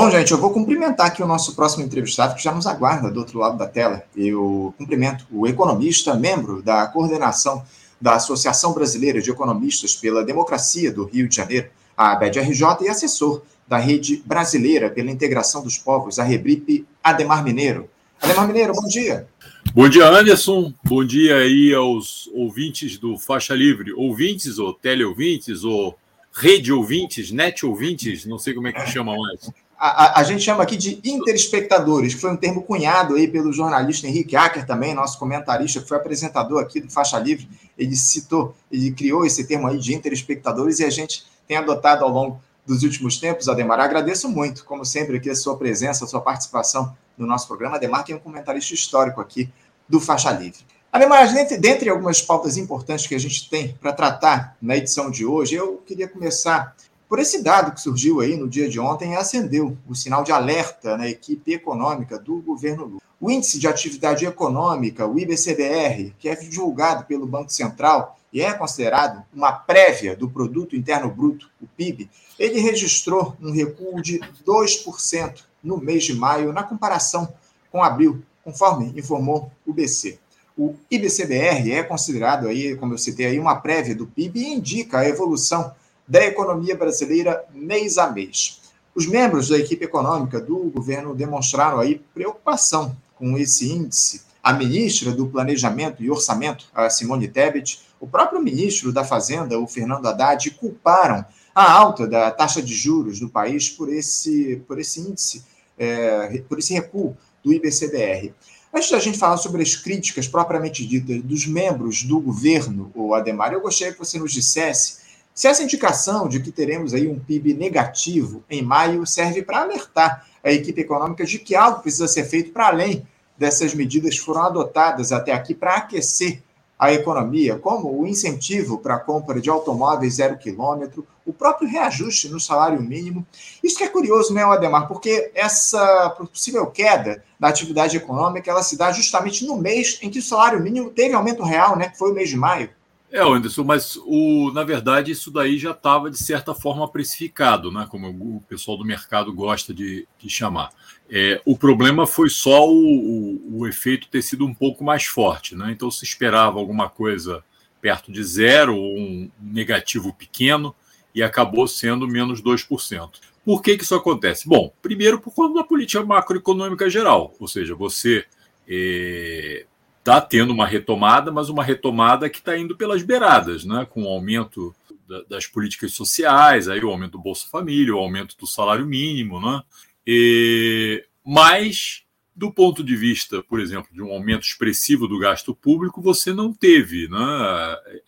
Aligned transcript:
Bom, 0.00 0.10
gente, 0.10 0.32
eu 0.32 0.38
vou 0.38 0.50
cumprimentar 0.50 1.08
aqui 1.08 1.22
o 1.22 1.26
nosso 1.26 1.54
próximo 1.54 1.84
entrevistado, 1.84 2.34
que 2.34 2.42
já 2.42 2.54
nos 2.54 2.66
aguarda 2.66 3.10
do 3.10 3.20
outro 3.20 3.38
lado 3.38 3.58
da 3.58 3.66
tela. 3.66 4.02
Eu 4.16 4.74
cumprimento 4.78 5.26
o 5.30 5.46
economista, 5.46 6.14
membro 6.14 6.62
da 6.62 6.86
coordenação 6.86 7.62
da 8.00 8.14
Associação 8.14 8.72
Brasileira 8.72 9.20
de 9.20 9.30
Economistas 9.30 9.94
pela 9.94 10.24
Democracia 10.24 10.90
do 10.90 11.04
Rio 11.04 11.28
de 11.28 11.36
Janeiro, 11.36 11.68
a 11.94 12.12
ABED-RJ, 12.12 12.64
e 12.80 12.88
assessor 12.88 13.42
da 13.68 13.76
Rede 13.76 14.22
Brasileira 14.24 14.88
pela 14.88 15.10
Integração 15.10 15.62
dos 15.62 15.76
Povos, 15.76 16.18
a 16.18 16.24
Rebripe, 16.24 16.86
Ademar 17.04 17.44
Mineiro. 17.44 17.86
Ademar 18.22 18.46
Mineiro, 18.46 18.72
bom 18.72 18.88
dia. 18.88 19.28
Bom 19.74 19.86
dia, 19.86 20.08
Anderson. 20.08 20.72
Bom 20.82 21.04
dia 21.04 21.36
aí 21.36 21.74
aos 21.74 22.26
ouvintes 22.32 22.96
do 22.96 23.18
Faixa 23.18 23.54
Livre. 23.54 23.92
Ouvintes 23.92 24.58
ou 24.58 24.72
teleouvintes 24.72 25.62
ou 25.62 25.94
rede 26.32 26.72
ouvintes, 26.72 27.30
net 27.30 27.66
ouvintes, 27.66 28.24
não 28.24 28.38
sei 28.38 28.54
como 28.54 28.66
é 28.66 28.72
que 28.72 28.86
chama 28.86 29.14
mais. 29.14 29.50
A, 29.82 30.20
a, 30.20 30.22
gente 30.24 30.42
chama 30.42 30.62
aqui 30.62 30.76
de 30.76 31.00
interespectadores, 31.02 32.12
que 32.12 32.20
foi 32.20 32.30
um 32.30 32.36
termo 32.36 32.60
cunhado 32.60 33.14
aí 33.14 33.26
pelo 33.26 33.50
jornalista 33.50 34.06
Henrique 34.06 34.36
Acker 34.36 34.66
também, 34.66 34.92
nosso 34.92 35.18
comentarista, 35.18 35.80
que 35.80 35.88
foi 35.88 35.96
apresentador 35.96 36.60
aqui 36.60 36.82
do 36.82 36.92
Faixa 36.92 37.18
Livre. 37.18 37.48
Ele 37.78 37.96
citou, 37.96 38.54
ele 38.70 38.90
criou 38.90 39.24
esse 39.24 39.42
termo 39.44 39.66
aí 39.66 39.78
de 39.78 39.94
interespectadores 39.94 40.80
e 40.80 40.84
a 40.84 40.90
gente 40.90 41.24
tem 41.48 41.56
adotado 41.56 42.04
ao 42.04 42.10
longo 42.10 42.42
dos 42.66 42.82
últimos 42.82 43.16
tempos, 43.16 43.48
Ademar. 43.48 43.80
Agradeço 43.80 44.28
muito, 44.28 44.66
como 44.66 44.84
sempre, 44.84 45.16
aqui 45.16 45.30
a 45.30 45.34
sua 45.34 45.56
presença, 45.56 46.04
a 46.04 46.08
sua 46.08 46.20
participação 46.20 46.94
no 47.16 47.26
nosso 47.26 47.48
programa. 47.48 47.76
Ademar, 47.76 48.04
que 48.04 48.12
é 48.12 48.16
um 48.16 48.20
comentarista 48.20 48.74
histórico 48.74 49.18
aqui 49.18 49.50
do 49.88 49.98
Faixa 49.98 50.30
Livre. 50.30 50.60
Ademar, 50.92 51.32
dentre, 51.32 51.56
dentre 51.56 51.88
algumas 51.88 52.20
pautas 52.20 52.58
importantes 52.58 53.06
que 53.06 53.14
a 53.14 53.18
gente 53.18 53.48
tem 53.48 53.72
para 53.80 53.94
tratar 53.94 54.58
na 54.60 54.76
edição 54.76 55.10
de 55.10 55.24
hoje, 55.24 55.54
eu 55.54 55.78
queria 55.86 56.06
começar 56.06 56.76
por 57.10 57.18
esse 57.18 57.42
dado 57.42 57.72
que 57.72 57.80
surgiu 57.80 58.20
aí 58.20 58.36
no 58.36 58.48
dia 58.48 58.68
de 58.68 58.78
ontem 58.78 59.16
acendeu 59.16 59.76
o 59.88 59.96
sinal 59.96 60.22
de 60.22 60.30
alerta 60.30 60.96
na 60.96 61.08
equipe 61.08 61.52
econômica 61.52 62.16
do 62.16 62.36
governo 62.36 62.84
Lula. 62.84 63.02
O 63.20 63.28
índice 63.28 63.58
de 63.58 63.66
atividade 63.66 64.24
econômica, 64.24 65.08
o 65.08 65.18
IBCBR, 65.18 66.14
que 66.20 66.28
é 66.28 66.36
divulgado 66.36 67.04
pelo 67.06 67.26
Banco 67.26 67.50
Central 67.50 68.16
e 68.32 68.40
é 68.40 68.52
considerado 68.52 69.24
uma 69.34 69.50
prévia 69.50 70.14
do 70.14 70.30
produto 70.30 70.76
interno 70.76 71.10
bruto, 71.10 71.50
o 71.60 71.66
PIB, 71.66 72.08
ele 72.38 72.60
registrou 72.60 73.36
um 73.42 73.50
recuo 73.50 74.00
de 74.00 74.20
2% 74.46 75.42
no 75.64 75.78
mês 75.78 76.04
de 76.04 76.14
maio 76.14 76.52
na 76.52 76.62
comparação 76.62 77.28
com 77.72 77.82
abril, 77.82 78.22
conforme 78.44 78.92
informou 78.96 79.50
o 79.66 79.72
BC. 79.72 80.16
O 80.56 80.76
IBCBR 80.88 81.72
é 81.72 81.82
considerado 81.82 82.46
aí, 82.46 82.76
como 82.76 82.94
eu 82.94 82.98
citei 82.98 83.26
aí, 83.26 83.40
uma 83.40 83.56
prévia 83.56 83.96
do 83.96 84.06
PIB 84.06 84.40
e 84.40 84.54
indica 84.54 85.00
a 85.00 85.08
evolução 85.08 85.74
da 86.10 86.26
economia 86.26 86.76
brasileira 86.76 87.44
mês 87.54 87.96
a 87.96 88.10
mês. 88.10 88.60
Os 88.92 89.06
membros 89.06 89.48
da 89.48 89.56
equipe 89.56 89.84
econômica 89.84 90.40
do 90.40 90.56
governo 90.64 91.14
demonstraram 91.14 91.78
aí 91.78 92.02
preocupação 92.12 92.96
com 93.14 93.38
esse 93.38 93.70
índice. 93.70 94.22
A 94.42 94.52
ministra 94.52 95.12
do 95.12 95.28
Planejamento 95.28 96.02
e 96.02 96.10
Orçamento, 96.10 96.66
a 96.74 96.90
Simone 96.90 97.28
Tebet, 97.28 97.80
o 98.00 98.08
próprio 98.08 98.42
ministro 98.42 98.92
da 98.92 99.04
Fazenda, 99.04 99.56
o 99.60 99.68
Fernando 99.68 100.06
Haddad, 100.06 100.50
culparam 100.52 101.24
a 101.54 101.70
alta 101.70 102.08
da 102.08 102.28
taxa 102.32 102.60
de 102.60 102.74
juros 102.74 103.20
do 103.20 103.28
país 103.28 103.70
por 103.70 103.88
esse, 103.88 104.60
por 104.66 104.80
esse 104.80 105.00
índice, 105.00 105.44
é, 105.78 106.42
por 106.48 106.58
esse 106.58 106.74
recuo 106.74 107.16
do 107.44 107.52
IBCBR. 107.52 108.34
Antes 108.74 108.90
da 108.90 108.98
gente 108.98 109.18
falar 109.18 109.36
sobre 109.36 109.62
as 109.62 109.76
críticas 109.76 110.26
propriamente 110.26 110.84
ditas 110.84 111.22
dos 111.22 111.46
membros 111.46 112.02
do 112.02 112.18
governo, 112.18 112.90
o 112.96 113.14
Ademar, 113.14 113.52
eu 113.52 113.60
gostaria 113.60 113.92
que 113.92 113.98
você 113.98 114.18
nos 114.18 114.32
dissesse 114.32 114.99
se 115.40 115.48
essa 115.48 115.62
indicação 115.62 116.28
de 116.28 116.38
que 116.38 116.52
teremos 116.52 116.92
aí 116.92 117.08
um 117.08 117.18
PIB 117.18 117.54
negativo 117.54 118.44
em 118.50 118.60
maio 118.60 119.06
serve 119.06 119.40
para 119.40 119.62
alertar 119.62 120.26
a 120.44 120.52
equipe 120.52 120.82
econômica 120.82 121.24
de 121.24 121.38
que 121.38 121.56
algo 121.56 121.80
precisa 121.80 122.06
ser 122.06 122.24
feito 122.24 122.52
para 122.52 122.66
além 122.66 123.08
dessas 123.38 123.72
medidas 123.72 124.18
que 124.18 124.20
foram 124.20 124.42
adotadas 124.42 125.12
até 125.12 125.32
aqui 125.32 125.54
para 125.54 125.76
aquecer 125.76 126.42
a 126.78 126.92
economia, 126.92 127.58
como 127.58 127.90
o 127.90 128.06
incentivo 128.06 128.80
para 128.80 128.96
a 128.96 128.98
compra 128.98 129.40
de 129.40 129.48
automóveis 129.48 130.16
zero 130.16 130.36
quilômetro, 130.36 131.06
o 131.24 131.32
próprio 131.32 131.70
reajuste 131.70 132.28
no 132.28 132.38
salário 132.38 132.82
mínimo. 132.82 133.26
Isso 133.64 133.78
que 133.78 133.84
é 133.84 133.88
curioso, 133.88 134.34
né, 134.34 134.44
Ademar? 134.44 134.88
Porque 134.88 135.30
essa 135.34 136.10
possível 136.10 136.66
queda 136.66 137.24
da 137.38 137.48
atividade 137.48 137.96
econômica 137.96 138.50
ela 138.50 138.62
se 138.62 138.76
dá 138.76 138.92
justamente 138.92 139.46
no 139.46 139.56
mês 139.56 139.98
em 140.02 140.10
que 140.10 140.18
o 140.18 140.22
salário 140.22 140.60
mínimo 140.60 140.90
teve 140.90 141.14
aumento 141.14 141.42
real, 141.42 141.78
né, 141.78 141.88
que 141.88 141.96
foi 141.96 142.10
o 142.10 142.14
mês 142.14 142.28
de 142.28 142.36
maio. 142.36 142.68
É, 143.12 143.20
Anderson, 143.20 143.64
mas 143.64 143.98
o, 144.04 144.52
na 144.52 144.62
verdade 144.62 145.10
isso 145.10 145.32
daí 145.32 145.58
já 145.58 145.72
estava, 145.72 146.10
de 146.10 146.18
certa 146.18 146.54
forma, 146.54 146.88
precificado, 146.88 147.72
né? 147.72 147.86
como 147.90 148.08
o 148.08 148.40
pessoal 148.48 148.76
do 148.76 148.84
mercado 148.84 149.32
gosta 149.32 149.74
de, 149.74 150.06
de 150.16 150.30
chamar. 150.30 150.70
É, 151.10 151.40
o 151.44 151.58
problema 151.58 152.06
foi 152.06 152.30
só 152.30 152.68
o, 152.68 152.72
o, 152.72 153.58
o, 153.58 153.66
efeito 153.66 154.06
ter 154.08 154.22
sido 154.22 154.46
um 154.46 154.54
pouco 154.54 154.84
mais 154.84 155.06
forte. 155.06 155.56
Né? 155.56 155.72
Então 155.72 155.90
se 155.90 156.04
esperava 156.04 156.60
alguma 156.60 156.88
coisa 156.88 157.42
perto 157.80 158.12
de 158.12 158.22
zero, 158.22 158.76
ou 158.76 158.96
um 158.96 159.30
negativo 159.40 160.12
pequeno, 160.14 160.74
e 161.12 161.22
acabou 161.22 161.66
sendo 161.66 162.06
menos 162.06 162.40
2%. 162.40 163.10
Por 163.44 163.62
que, 163.62 163.76
que 163.76 163.82
isso 163.82 163.94
acontece? 163.94 164.46
Bom, 164.46 164.72
primeiro 164.80 165.20
por 165.20 165.34
conta 165.34 165.54
da 165.54 165.64
política 165.64 166.04
macroeconômica 166.04 166.88
geral, 166.88 167.34
ou 167.40 167.48
seja, 167.48 167.74
você 167.74 168.24
é, 168.68 169.64
está 170.10 170.20
tendo 170.20 170.52
uma 170.52 170.66
retomada, 170.66 171.30
mas 171.30 171.48
uma 171.48 171.62
retomada 171.62 172.28
que 172.28 172.38
está 172.38 172.58
indo 172.58 172.76
pelas 172.76 173.02
beiradas, 173.02 173.64
né? 173.64 173.86
com 173.88 174.02
o 174.02 174.08
aumento 174.08 174.74
da, 175.08 175.22
das 175.22 175.46
políticas 175.46 175.92
sociais, 175.92 176.68
aí 176.68 176.82
o 176.84 176.90
aumento 176.90 177.12
do 177.12 177.20
Bolsa 177.20 177.46
Família, 177.48 177.94
o 177.94 177.98
aumento 177.98 178.36
do 178.36 178.46
salário 178.46 178.84
mínimo, 178.84 179.40
né? 179.40 179.62
E, 180.04 181.04
mas, 181.24 182.02
do 182.34 182.52
ponto 182.52 182.82
de 182.82 182.96
vista, 182.96 183.40
por 183.42 183.60
exemplo, 183.60 183.88
de 183.92 184.02
um 184.02 184.10
aumento 184.10 184.42
expressivo 184.42 185.06
do 185.06 185.18
gasto 185.18 185.54
público, 185.54 186.02
você 186.02 186.32
não 186.32 186.52
teve. 186.52 187.06
Né? 187.06 187.18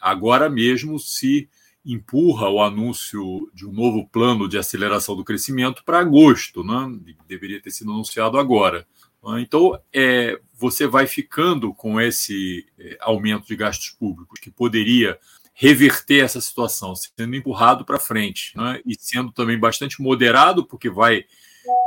Agora 0.00 0.50
mesmo 0.50 0.98
se 0.98 1.48
empurra 1.84 2.48
o 2.48 2.60
anúncio 2.60 3.48
de 3.54 3.66
um 3.66 3.72
novo 3.72 4.08
plano 4.08 4.48
de 4.48 4.58
aceleração 4.58 5.14
do 5.14 5.24
crescimento 5.24 5.84
para 5.84 6.00
agosto, 6.00 6.64
né? 6.64 6.98
deveria 7.28 7.60
ter 7.60 7.70
sido 7.70 7.92
anunciado 7.92 8.38
agora. 8.38 8.86
Então, 9.38 9.78
é, 9.92 10.40
você 10.62 10.86
vai 10.86 11.08
ficando 11.08 11.74
com 11.74 12.00
esse 12.00 12.64
é, 12.78 12.96
aumento 13.00 13.48
de 13.48 13.56
gastos 13.56 13.90
públicos, 13.90 14.38
que 14.38 14.48
poderia 14.48 15.18
reverter 15.52 16.24
essa 16.24 16.40
situação, 16.40 16.94
sendo 16.94 17.34
empurrado 17.34 17.84
para 17.84 17.98
frente, 17.98 18.56
né? 18.56 18.80
e 18.86 18.94
sendo 18.96 19.32
também 19.32 19.58
bastante 19.58 20.00
moderado, 20.00 20.64
porque 20.64 20.88
vai, 20.88 21.24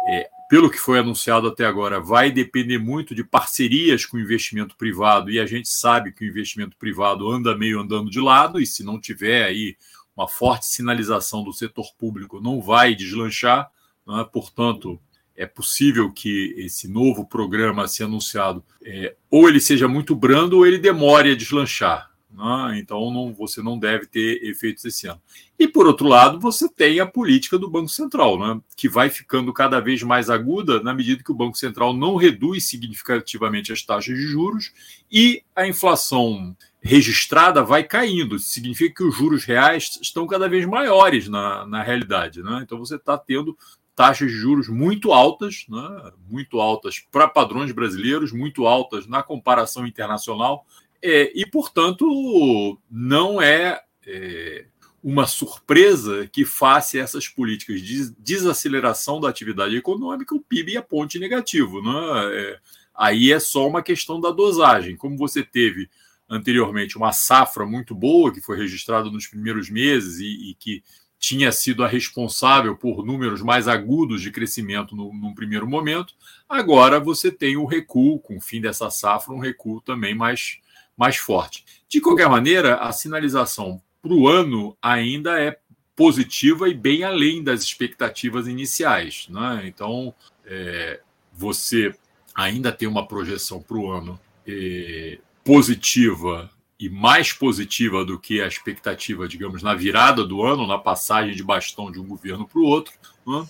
é, 0.09 0.29
pelo 0.49 0.69
que 0.69 0.77
foi 0.77 0.99
anunciado 0.99 1.47
até 1.47 1.65
agora, 1.65 2.01
vai 2.01 2.31
depender 2.31 2.77
muito 2.77 3.15
de 3.15 3.23
parcerias 3.23 4.05
com 4.05 4.17
o 4.17 4.19
investimento 4.19 4.75
privado, 4.75 5.31
e 5.31 5.39
a 5.39 5.45
gente 5.45 5.69
sabe 5.69 6.11
que 6.11 6.25
o 6.25 6.27
investimento 6.27 6.75
privado 6.75 7.31
anda 7.31 7.57
meio 7.57 7.79
andando 7.79 8.11
de 8.11 8.19
lado, 8.19 8.59
e 8.59 8.67
se 8.67 8.83
não 8.83 8.99
tiver 8.99 9.45
aí 9.45 9.77
uma 10.17 10.27
forte 10.27 10.65
sinalização 10.65 11.45
do 11.45 11.53
setor 11.53 11.93
público, 11.97 12.41
não 12.41 12.61
vai 12.61 12.93
deslanchar, 12.93 13.71
né? 14.05 14.27
portanto, 14.33 14.99
é 15.35 15.45
possível 15.45 16.11
que 16.11 16.53
esse 16.57 16.87
novo 16.87 17.25
programa 17.25 17.83
a 17.83 17.87
ser 17.87 18.03
anunciado 18.03 18.63
é, 18.83 19.15
ou 19.29 19.49
ele 19.49 19.59
seja 19.59 19.87
muito 19.87 20.15
brando 20.15 20.57
ou 20.57 20.65
ele 20.65 20.77
demore 20.77 21.31
a 21.31 21.35
deslanchar. 21.35 22.09
Né? 22.35 22.79
Então 22.79 23.11
não, 23.11 23.33
você 23.33 23.61
não 23.61 23.79
deve 23.79 24.05
ter 24.05 24.43
efeitos 24.43 24.83
esse 24.83 25.07
ano. 25.07 25.21
E 25.57 25.67
por 25.67 25.87
outro 25.87 26.07
lado, 26.07 26.39
você 26.39 26.67
tem 26.67 26.99
a 26.99 27.05
política 27.05 27.57
do 27.57 27.69
Banco 27.69 27.87
Central, 27.87 28.37
né? 28.37 28.61
que 28.75 28.89
vai 28.89 29.09
ficando 29.09 29.53
cada 29.53 29.79
vez 29.79 30.03
mais 30.03 30.29
aguda 30.29 30.81
na 30.81 30.93
medida 30.93 31.23
que 31.23 31.31
o 31.31 31.35
Banco 31.35 31.57
Central 31.57 31.93
não 31.93 32.15
reduz 32.15 32.67
significativamente 32.67 33.71
as 33.71 33.81
taxas 33.81 34.15
de 34.15 34.27
juros 34.27 34.73
e 35.09 35.41
a 35.55 35.65
inflação 35.65 36.55
registrada 36.81 37.63
vai 37.63 37.83
caindo. 37.83 38.35
Isso 38.35 38.49
significa 38.49 38.95
que 38.95 39.03
os 39.03 39.15
juros 39.15 39.45
reais 39.45 39.97
estão 40.01 40.27
cada 40.27 40.47
vez 40.49 40.65
maiores 40.65 41.27
na, 41.29 41.65
na 41.65 41.81
realidade. 41.81 42.43
Né? 42.43 42.61
Então 42.63 42.77
você 42.77 42.95
está 42.95 43.17
tendo 43.17 43.57
taxas 43.95 44.29
de 44.29 44.37
juros 44.37 44.67
muito 44.67 45.13
altas, 45.13 45.65
né? 45.69 46.11
muito 46.29 46.59
altas 46.59 46.99
para 47.11 47.27
padrões 47.27 47.71
brasileiros, 47.71 48.31
muito 48.31 48.67
altas 48.67 49.07
na 49.07 49.23
comparação 49.23 49.87
internacional, 49.87 50.65
é, 51.01 51.31
e, 51.33 51.45
portanto, 51.45 52.79
não 52.89 53.41
é, 53.41 53.81
é, 54.05 54.65
uma 55.03 55.27
surpresa 55.27 56.27
que 56.27 56.43
faça 56.43 56.97
essas 56.97 57.27
políticas 57.27 57.79
de 57.79 58.11
desaceleração 58.19 59.21
da 59.21 59.29
atividade 59.29 59.75
econômica 59.75 60.35
o 60.35 60.41
PIB 60.41 60.77
aponte 60.77 61.19
negativo. 61.19 61.81
Né? 61.81 61.91
É, 62.33 62.59
aí 62.93 63.31
é 63.31 63.39
só 63.39 63.67
uma 63.67 63.83
questão 63.83 64.19
da 64.19 64.31
dosagem. 64.31 64.97
Como 64.97 65.15
você 65.15 65.43
teve 65.43 65.89
anteriormente 66.27 66.97
uma 66.97 67.13
safra 67.13 67.65
muito 67.65 67.93
boa, 67.93 68.33
que 68.33 68.41
foi 68.41 68.57
registrada 68.57 69.09
nos 69.11 69.27
primeiros 69.27 69.69
meses 69.69 70.19
e, 70.19 70.51
e 70.51 70.55
que 70.55 70.83
tinha 71.25 71.51
sido 71.51 71.83
a 71.83 71.87
responsável 71.87 72.75
por 72.75 73.03
números 73.03 73.41
mais 73.41 73.67
agudos 73.67 74.21
de 74.21 74.29
crescimento 74.29 74.95
no, 74.95 75.11
num 75.11 75.33
primeiro 75.33 75.67
momento. 75.67 76.13
Agora 76.47 76.99
você 76.99 77.31
tem 77.31 77.57
o 77.57 77.65
recuo, 77.65 78.19
com 78.19 78.37
o 78.37 78.39
fim 78.39 78.61
dessa 78.61 78.91
safra, 78.91 79.33
um 79.33 79.39
recuo 79.39 79.81
também 79.81 80.13
mais, 80.13 80.59
mais 80.95 81.17
forte. 81.17 81.65
De 81.89 81.99
qualquer 81.99 82.29
maneira, 82.29 82.75
a 82.75 82.91
sinalização 82.91 83.81
para 84.03 84.13
o 84.13 84.27
ano 84.27 84.77
ainda 84.79 85.41
é 85.41 85.57
positiva 85.95 86.69
e 86.69 86.75
bem 86.75 87.03
além 87.03 87.43
das 87.43 87.63
expectativas 87.63 88.47
iniciais. 88.47 89.25
Né? 89.27 89.63
Então, 89.65 90.13
é, 90.45 91.01
você 91.33 91.91
ainda 92.35 92.71
tem 92.71 92.87
uma 92.87 93.07
projeção 93.07 93.63
para 93.63 93.77
o 93.77 93.89
ano 93.89 94.19
é, 94.47 95.17
positiva 95.43 96.51
e 96.79 96.89
mais 96.89 97.31
positiva 97.31 98.03
do 98.03 98.19
que 98.19 98.41
a 98.41 98.47
expectativa, 98.47 99.27
digamos, 99.27 99.63
na 99.63 99.73
virada 99.73 100.25
do 100.25 100.43
ano, 100.43 100.67
na 100.67 100.77
passagem 100.77 101.33
de 101.33 101.43
bastão 101.43 101.89
de 101.91 101.99
um 101.99 102.05
governo 102.05 102.47
para 102.47 102.59
o 102.59 102.65
outro. 102.65 102.93
Né? 103.25 103.47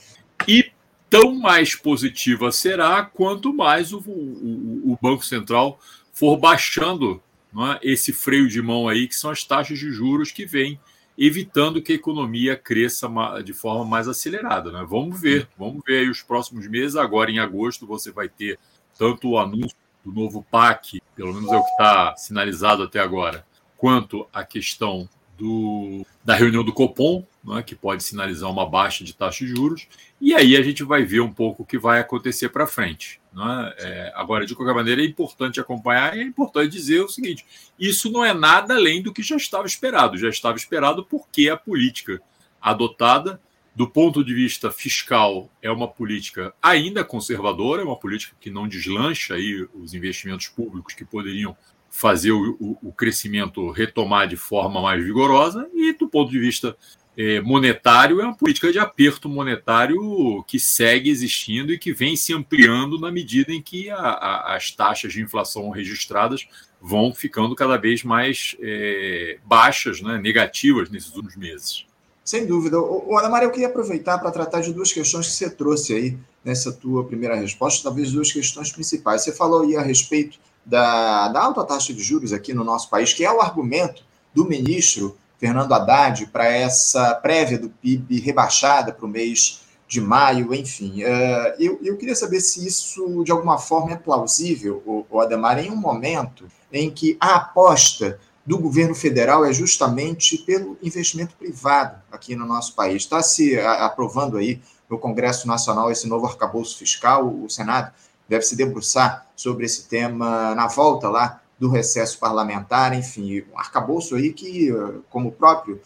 E 0.47 0.71
tão 1.09 1.35
mais 1.35 1.75
positiva 1.75 2.51
será 2.51 3.03
quanto 3.03 3.53
mais 3.53 3.91
o, 3.93 3.99
o, 3.99 4.93
o 4.93 4.99
Banco 5.01 5.25
Central 5.25 5.79
for 6.13 6.37
baixando 6.37 7.21
é, 7.57 7.79
esse 7.81 8.13
freio 8.13 8.47
de 8.47 8.61
mão 8.61 8.87
aí, 8.87 9.07
que 9.07 9.15
são 9.15 9.31
as 9.31 9.43
taxas 9.43 9.79
de 9.79 9.91
juros 9.91 10.31
que 10.31 10.45
vêm 10.45 10.79
evitando 11.17 11.81
que 11.81 11.93
a 11.93 11.95
economia 11.95 12.57
cresça 12.57 13.09
de 13.43 13.53
forma 13.53 13.85
mais 13.85 14.07
acelerada. 14.07 14.71
Né? 14.71 14.85
Vamos 14.87 15.19
ver, 15.19 15.47
vamos 15.57 15.81
ver 15.85 15.99
aí 15.99 16.09
os 16.09 16.21
próximos 16.21 16.67
meses. 16.67 16.95
Agora, 16.95 17.31
em 17.31 17.39
agosto, 17.39 17.87
você 17.87 18.11
vai 18.11 18.27
ter 18.27 18.59
tanto 18.97 19.29
o 19.29 19.39
anúncio 19.39 19.77
do 20.05 20.13
novo 20.13 20.45
PAC, 20.51 21.01
pelo 21.15 21.33
menos 21.33 21.51
é 21.51 21.57
o 21.57 21.63
que 21.63 21.71
está 21.71 22.15
sinalizado 22.15 22.83
até 22.83 22.99
agora, 22.99 23.45
quanto 23.75 24.27
a 24.31 24.45
questão 24.45 25.09
do, 25.37 26.05
da 26.23 26.35
reunião 26.35 26.63
do 26.63 26.71
Copom, 26.71 27.25
né, 27.43 27.61
que 27.63 27.75
pode 27.75 28.03
sinalizar 28.03 28.49
uma 28.49 28.65
baixa 28.65 29.03
de 29.03 29.13
taxa 29.13 29.45
de 29.45 29.51
juros, 29.51 29.87
e 30.21 30.33
aí 30.33 30.55
a 30.55 30.61
gente 30.61 30.83
vai 30.83 31.03
ver 31.03 31.19
um 31.19 31.31
pouco 31.31 31.63
o 31.63 31.65
que 31.65 31.77
vai 31.77 31.99
acontecer 31.99 32.49
para 32.49 32.67
frente. 32.67 33.19
Né? 33.33 33.73
É, 33.79 34.13
agora, 34.15 34.45
de 34.45 34.55
qualquer 34.55 34.73
maneira, 34.73 35.01
é 35.01 35.05
importante 35.05 35.59
acompanhar 35.59 36.15
e 36.15 36.21
é 36.21 36.23
importante 36.23 36.71
dizer 36.71 37.01
o 37.01 37.09
seguinte: 37.09 37.45
isso 37.77 38.09
não 38.09 38.23
é 38.23 38.33
nada 38.33 38.75
além 38.75 39.01
do 39.01 39.11
que 39.11 39.21
já 39.21 39.35
estava 39.35 39.67
esperado. 39.67 40.17
Já 40.17 40.29
estava 40.29 40.57
esperado 40.57 41.03
porque 41.03 41.49
a 41.49 41.57
política 41.57 42.21
adotada, 42.61 43.39
do 43.75 43.89
ponto 43.89 44.23
de 44.23 44.33
vista 44.33 44.71
fiscal, 44.71 45.49
é 45.61 45.69
uma 45.69 45.87
política 45.87 46.53
ainda 46.61 47.03
conservadora, 47.03 47.81
é 47.81 47.85
uma 47.85 47.99
política 47.99 48.35
que 48.39 48.49
não 48.49 48.67
deslancha 48.67 49.33
aí 49.33 49.67
os 49.73 49.93
investimentos 49.93 50.47
públicos 50.47 50.93
que 50.93 51.03
poderiam 51.03 51.55
fazer 51.89 52.31
o, 52.31 52.57
o, 52.59 52.89
o 52.89 52.93
crescimento 52.93 53.69
retomar 53.71 54.27
de 54.27 54.37
forma 54.37 54.81
mais 54.81 55.03
vigorosa, 55.03 55.69
e 55.73 55.93
do 55.93 56.07
ponto 56.07 56.31
de 56.31 56.39
vista 56.39 56.77
é, 57.17 57.39
monetário 57.41 58.19
é 58.19 58.25
uma 58.25 58.35
política 58.35 58.71
de 58.71 58.79
aperto 58.79 59.29
monetário 59.29 60.43
que 60.47 60.59
segue 60.59 61.09
existindo 61.09 61.71
e 61.73 61.79
que 61.79 61.93
vem 61.93 62.15
se 62.15 62.33
ampliando 62.33 62.99
na 62.99 63.11
medida 63.11 63.53
em 63.53 63.61
que 63.61 63.89
a, 63.89 63.97
a, 63.97 64.55
as 64.55 64.71
taxas 64.71 65.13
de 65.13 65.21
inflação 65.21 65.69
registradas 65.69 66.47
vão 66.81 67.13
ficando 67.13 67.55
cada 67.55 67.77
vez 67.77 68.03
mais 68.03 68.55
é, 68.59 69.39
baixas, 69.45 70.01
né, 70.01 70.17
negativas 70.17 70.89
nesses 70.89 71.13
últimos 71.15 71.35
meses. 71.35 71.85
Sem 72.25 72.47
dúvida. 72.47 72.79
O, 72.79 73.15
Ana 73.19 73.29
Maria, 73.29 73.45
eu 73.45 73.51
queria 73.51 73.67
aproveitar 73.67 74.17
para 74.17 74.31
tratar 74.31 74.61
de 74.61 74.73
duas 74.73 74.91
questões 74.91 75.27
que 75.27 75.33
você 75.33 75.47
trouxe 75.47 75.93
aí 75.93 76.17
nessa 76.43 76.73
tua 76.73 77.05
primeira 77.05 77.35
resposta, 77.35 77.83
talvez 77.83 78.11
duas 78.11 78.31
questões 78.31 78.71
principais. 78.71 79.23
Você 79.23 79.31
falou 79.31 79.61
aí 79.61 79.77
a 79.77 79.83
respeito 79.83 80.39
da, 80.65 81.27
da 81.27 81.43
alta 81.43 81.63
taxa 81.63 81.93
de 81.93 82.01
juros 82.01 82.33
aqui 82.33 82.51
no 82.51 82.63
nosso 82.63 82.89
país, 82.89 83.13
que 83.13 83.23
é 83.23 83.31
o 83.31 83.39
argumento 83.39 84.03
do 84.33 84.43
ministro 84.43 85.15
Fernando 85.37 85.71
Haddad 85.71 86.25
para 86.27 86.47
essa 86.47 87.13
prévia 87.13 87.59
do 87.59 87.69
PIB 87.69 88.19
rebaixada 88.19 88.91
para 88.91 89.05
o 89.05 89.09
mês 89.09 89.61
de 89.87 90.01
maio, 90.01 90.51
enfim. 90.51 91.03
Uh, 91.03 91.53
eu, 91.59 91.79
eu 91.83 91.95
queria 91.95 92.15
saber 92.15 92.39
se 92.39 92.65
isso, 92.65 93.23
de 93.23 93.31
alguma 93.31 93.59
forma, 93.59 93.91
é 93.93 93.95
plausível, 93.95 94.81
o, 94.83 95.05
o 95.11 95.19
Ademar, 95.19 95.59
em 95.59 95.69
um 95.69 95.75
momento 95.75 96.47
em 96.73 96.89
que 96.89 97.15
a 97.19 97.35
aposta 97.35 98.19
do 98.45 98.59
governo 98.59 98.93
federal 98.93 99.43
é 99.43 99.51
justamente 99.51 100.37
pelo 100.37 100.77
investimento 100.81 101.35
privado 101.35 102.01
aqui 102.11 102.35
no 102.35 102.45
nosso 102.45 102.75
país. 102.75 103.03
Está 103.03 103.21
se 103.23 103.59
aprovando 103.59 104.37
aí 104.37 104.61
no 104.89 104.99
Congresso 104.99 105.47
Nacional 105.47 105.91
esse 105.91 106.07
novo 106.07 106.27
arcabouço 106.27 106.77
fiscal, 106.77 107.27
o 107.27 107.49
Senado 107.49 107.91
deve 108.29 108.43
se 108.43 108.55
debruçar 108.55 109.27
sobre 109.35 109.65
esse 109.65 109.87
tema 109.87 110.53
na 110.53 110.67
volta 110.67 111.09
lá 111.09 111.41
do 111.59 111.69
recesso 111.69 112.19
parlamentar, 112.19 112.93
enfim, 112.97 113.43
um 113.51 113.57
arcabouço 113.57 114.15
aí 114.15 114.33
que, 114.33 114.69
como 115.09 115.29
o 115.29 115.31
próprio, 115.31 115.81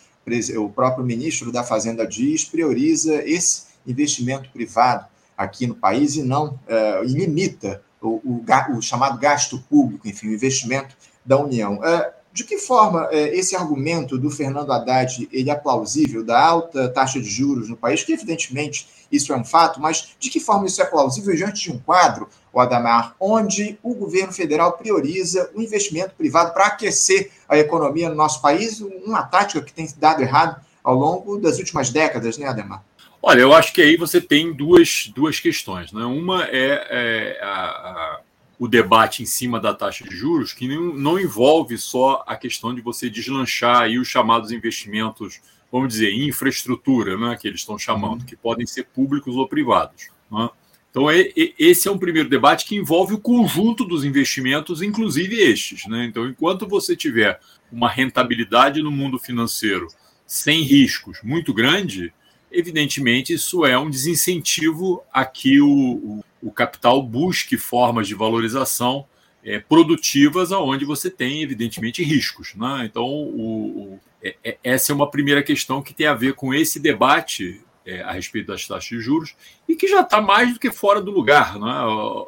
o 0.57 0.69
próprio 0.69 1.05
ministro 1.05 1.51
da 1.51 1.63
Fazenda 1.63 2.05
diz, 2.05 2.43
prioriza 2.43 3.23
esse 3.23 3.67
investimento 3.85 4.49
privado 4.49 5.05
aqui 5.37 5.65
no 5.67 5.75
país 5.75 6.15
e 6.15 6.23
não 6.23 6.47
uh, 6.49 7.03
e 7.05 7.13
limita 7.13 7.81
o, 8.01 8.19
o, 8.23 8.45
o, 8.75 8.81
chamado 8.81 9.17
gasto 9.17 9.59
público, 9.69 10.07
enfim, 10.07 10.27
o 10.27 10.33
investimento 10.33 10.95
da 11.25 11.37
União. 11.37 11.75
Uh, 11.75 12.18
de 12.31 12.43
que 12.43 12.57
forma 12.57 13.07
eh, 13.11 13.37
esse 13.37 13.55
argumento 13.55 14.17
do 14.17 14.29
Fernando 14.29 14.71
Haddad 14.71 15.27
ele 15.31 15.49
é 15.49 15.55
plausível, 15.55 16.23
da 16.23 16.39
alta 16.39 16.87
taxa 16.89 17.19
de 17.19 17.29
juros 17.29 17.67
no 17.67 17.75
país, 17.75 18.03
que 18.03 18.13
evidentemente 18.13 18.87
isso 19.11 19.33
é 19.33 19.37
um 19.37 19.43
fato, 19.43 19.81
mas 19.81 20.09
de 20.19 20.29
que 20.29 20.39
forma 20.39 20.67
isso 20.67 20.81
é 20.81 20.85
plausível 20.85 21.35
diante 21.35 21.63
de 21.63 21.71
um 21.71 21.79
quadro, 21.79 22.29
o 22.53 22.59
Adamar, 22.59 23.15
onde 23.19 23.77
o 23.81 23.93
governo 23.93 24.31
federal 24.31 24.73
prioriza 24.73 25.49
o 25.53 25.61
investimento 25.61 26.13
privado 26.15 26.53
para 26.53 26.67
aquecer 26.67 27.31
a 27.47 27.57
economia 27.57 28.09
no 28.09 28.15
nosso 28.15 28.41
país, 28.41 28.79
uma 28.79 29.23
tática 29.23 29.61
que 29.61 29.73
tem 29.73 29.87
dado 29.97 30.21
errado 30.21 30.61
ao 30.83 30.95
longo 30.95 31.37
das 31.37 31.57
últimas 31.57 31.89
décadas, 31.89 32.37
né, 32.37 32.47
Ademar? 32.47 32.83
Olha, 33.21 33.41
eu 33.41 33.53
acho 33.53 33.73
que 33.73 33.81
aí 33.81 33.97
você 33.97 34.21
tem 34.21 34.53
duas, 34.53 35.11
duas 35.13 35.39
questões. 35.39 35.91
Né? 35.91 36.05
Uma 36.05 36.45
é, 36.45 36.87
é 36.89 37.39
a, 37.43 37.51
a 37.51 38.19
o 38.59 38.67
debate 38.67 39.23
em 39.23 39.25
cima 39.25 39.57
da 39.57 39.73
taxa 39.73 40.03
de 40.03 40.13
juros, 40.13 40.51
que 40.51 40.67
não, 40.67 40.93
não 40.93 41.19
envolve 41.19 41.77
só 41.77 42.23
a 42.27 42.35
questão 42.35 42.75
de 42.75 42.81
você 42.81 43.09
deslanchar 43.09 43.83
aí 43.83 43.97
os 43.97 44.07
chamados 44.09 44.51
investimentos, 44.51 45.39
vamos 45.71 45.87
dizer, 45.87 46.11
em 46.11 46.27
infraestrutura, 46.27 47.17
né, 47.17 47.37
que 47.39 47.47
eles 47.47 47.61
estão 47.61 47.79
chamando, 47.79 48.25
que 48.25 48.35
podem 48.35 48.67
ser 48.67 48.83
públicos 48.87 49.33
ou 49.37 49.47
privados. 49.47 50.09
Né? 50.29 50.49
Então, 50.91 51.09
é, 51.09 51.21
é, 51.21 51.53
esse 51.57 51.87
é 51.87 51.91
um 51.91 51.97
primeiro 51.97 52.27
debate 52.27 52.65
que 52.65 52.75
envolve 52.75 53.13
o 53.13 53.19
conjunto 53.19 53.85
dos 53.85 54.03
investimentos, 54.03 54.81
inclusive 54.81 55.39
estes. 55.39 55.85
Né? 55.87 56.05
Então, 56.05 56.27
enquanto 56.27 56.67
você 56.67 56.97
tiver 56.97 57.39
uma 57.71 57.89
rentabilidade 57.89 58.81
no 58.81 58.91
mundo 58.91 59.17
financeiro 59.17 59.87
sem 60.25 60.63
riscos 60.63 61.19
muito 61.23 61.53
grande, 61.53 62.11
evidentemente 62.51 63.33
isso 63.33 63.65
é 63.65 63.77
um 63.79 63.89
desincentivo 63.89 65.01
a 65.13 65.23
que 65.23 65.61
o, 65.61 65.69
o, 65.69 66.23
o 66.41 66.51
capital 66.51 67.01
busque 67.01 67.57
formas 67.57 68.07
de 68.07 68.15
valorização 68.15 69.05
é, 69.43 69.59
produtivas 69.59 70.51
aonde 70.51 70.85
você 70.85 71.09
tem, 71.09 71.41
evidentemente, 71.41 72.03
riscos. 72.03 72.53
Né? 72.55 72.85
Então, 72.85 73.05
o, 73.05 73.93
o, 73.93 73.99
é, 74.21 74.35
é, 74.43 74.57
essa 74.63 74.91
é 74.91 74.95
uma 74.95 75.09
primeira 75.09 75.43
questão 75.43 75.81
que 75.81 75.93
tem 75.93 76.07
a 76.07 76.13
ver 76.13 76.33
com 76.33 76.53
esse 76.53 76.79
debate 76.79 77.61
é, 77.85 78.01
a 78.01 78.11
respeito 78.11 78.47
das 78.47 78.67
taxas 78.67 78.89
de 78.89 78.99
juros 78.99 79.35
e 79.67 79.75
que 79.75 79.87
já 79.87 80.01
está 80.01 80.21
mais 80.21 80.53
do 80.53 80.59
que 80.59 80.71
fora 80.71 81.01
do 81.01 81.11
lugar. 81.11 81.57
Né? 81.57 82.27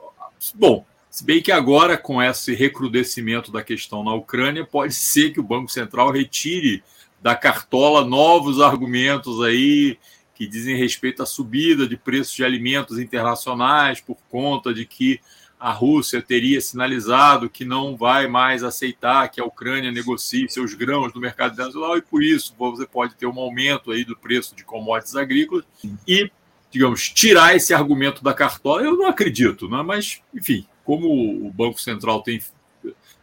Bom, 0.56 0.86
se 1.10 1.26
bem 1.26 1.42
que 1.42 1.52
agora, 1.52 1.98
com 1.98 2.22
esse 2.22 2.54
recrudescimento 2.56 3.52
da 3.52 3.62
questão 3.62 4.04
na 4.04 4.14
Ucrânia, 4.14 4.66
pode 4.66 4.94
ser 4.94 5.32
que 5.32 5.40
o 5.40 5.44
Banco 5.44 5.70
Central 5.70 6.10
retire 6.10 6.82
da 7.22 7.36
cartola 7.36 8.06
novos 8.06 8.62
argumentos 8.62 9.42
aí 9.42 9.98
que 10.42 10.48
dizem 10.48 10.76
respeito 10.76 11.22
à 11.22 11.26
subida 11.28 11.88
de 11.88 11.96
preços 11.96 12.34
de 12.34 12.44
alimentos 12.44 12.98
internacionais 12.98 14.02
por 14.02 14.18
conta 14.28 14.74
de 14.74 14.88
que 14.88 15.20
a 15.60 15.72
Rússia 15.72 16.20
teria 16.20 16.60
sinalizado 16.60 17.48
que 17.48 17.64
não 17.64 17.96
vai 17.96 18.26
mais 18.26 18.64
aceitar 18.64 19.30
que 19.30 19.40
a 19.40 19.46
Ucrânia 19.46 19.92
negocie 19.92 20.50
seus 20.50 20.74
grãos 20.74 21.14
no 21.14 21.22
mercado 21.22 21.54
internacional 21.54 21.96
e 21.96 22.02
por 22.02 22.24
isso 22.24 22.56
você 22.58 22.88
pode 22.88 23.14
ter 23.14 23.28
um 23.28 23.40
aumento 23.40 23.92
aí 23.92 24.04
do 24.04 24.18
preço 24.18 24.56
de 24.56 24.64
commodities 24.64 25.16
agrícolas 25.16 25.64
e, 26.08 26.32
digamos, 26.72 27.08
tirar 27.10 27.56
esse 27.56 27.72
argumento 27.72 28.24
da 28.24 28.34
cartola. 28.34 28.82
Eu 28.82 28.98
não 28.98 29.06
acredito, 29.06 29.70
né? 29.70 29.84
mas, 29.84 30.24
enfim, 30.34 30.66
como 30.84 31.46
o 31.46 31.52
Banco 31.52 31.80
Central 31.80 32.24
tem 32.24 32.42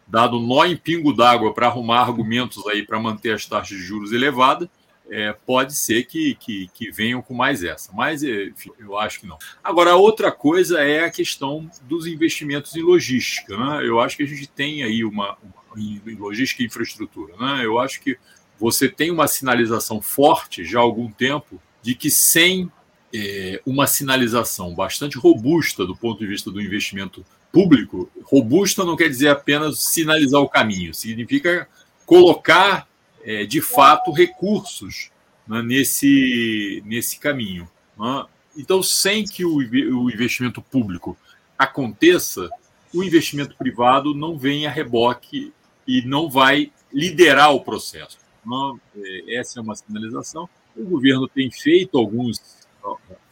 dado 0.06 0.38
nó 0.38 0.64
em 0.64 0.76
pingo 0.76 1.12
d'água 1.12 1.52
para 1.52 1.66
arrumar 1.66 2.02
argumentos 2.02 2.64
aí 2.68 2.86
para 2.86 3.00
manter 3.00 3.34
as 3.34 3.44
taxas 3.44 3.76
de 3.76 3.82
juros 3.82 4.12
elevadas, 4.12 4.68
é, 5.10 5.32
pode 5.32 5.74
ser 5.74 6.04
que, 6.04 6.34
que, 6.34 6.68
que, 6.72 6.90
venham 6.90 7.22
com 7.22 7.34
mais 7.34 7.64
essa, 7.64 7.92
mas 7.92 8.22
enfim, 8.22 8.70
eu 8.78 8.98
acho 8.98 9.20
que 9.20 9.26
não. 9.26 9.38
Agora, 9.62 9.96
outra 9.96 10.30
coisa 10.30 10.80
é 10.82 11.04
a 11.04 11.10
questão 11.10 11.70
dos 11.82 12.06
investimentos 12.06 12.76
em 12.76 12.82
logística. 12.82 13.56
Né? 13.56 13.86
Eu 13.86 14.00
acho 14.00 14.16
que 14.16 14.22
a 14.22 14.26
gente 14.26 14.46
tem 14.46 14.82
aí 14.82 15.04
uma, 15.04 15.36
uma 15.42 15.58
em 15.80 16.16
logística 16.16 16.62
e 16.62 16.66
infraestrutura. 16.66 17.34
Né? 17.36 17.64
Eu 17.64 17.78
acho 17.78 18.00
que 18.00 18.18
você 18.58 18.88
tem 18.88 19.10
uma 19.10 19.28
sinalização 19.28 20.02
forte 20.02 20.64
já 20.64 20.78
há 20.78 20.82
algum 20.82 21.10
tempo 21.10 21.60
de 21.82 21.94
que 21.94 22.10
sem 22.10 22.70
é, 23.14 23.62
uma 23.64 23.86
sinalização 23.86 24.74
bastante 24.74 25.16
robusta 25.16 25.86
do 25.86 25.96
ponto 25.96 26.18
de 26.18 26.26
vista 26.26 26.50
do 26.50 26.60
investimento 26.60 27.24
público, 27.52 28.10
robusta 28.24 28.84
não 28.84 28.96
quer 28.96 29.08
dizer 29.08 29.28
apenas 29.28 29.78
sinalizar 29.78 30.40
o 30.40 30.48
caminho, 30.48 30.92
significa 30.92 31.66
colocar 32.04 32.87
é, 33.28 33.44
de 33.44 33.60
fato, 33.60 34.10
recursos 34.10 35.10
né, 35.46 35.60
nesse, 35.60 36.82
nesse 36.86 37.20
caminho. 37.20 37.68
Né? 37.98 38.24
Então, 38.56 38.82
sem 38.82 39.22
que 39.22 39.44
o, 39.44 39.56
o 39.56 40.10
investimento 40.10 40.62
público 40.62 41.14
aconteça, 41.58 42.48
o 42.94 43.04
investimento 43.04 43.54
privado 43.54 44.14
não 44.14 44.38
vem 44.38 44.66
a 44.66 44.70
reboque 44.70 45.52
e 45.86 46.00
não 46.00 46.30
vai 46.30 46.72
liderar 46.90 47.52
o 47.52 47.60
processo. 47.60 48.16
Né? 48.46 48.80
Essa 49.28 49.60
é 49.60 49.62
uma 49.62 49.76
sinalização. 49.76 50.48
o 50.74 50.84
governo 50.84 51.28
tem 51.28 51.50
feito 51.50 51.98
alguns 51.98 52.66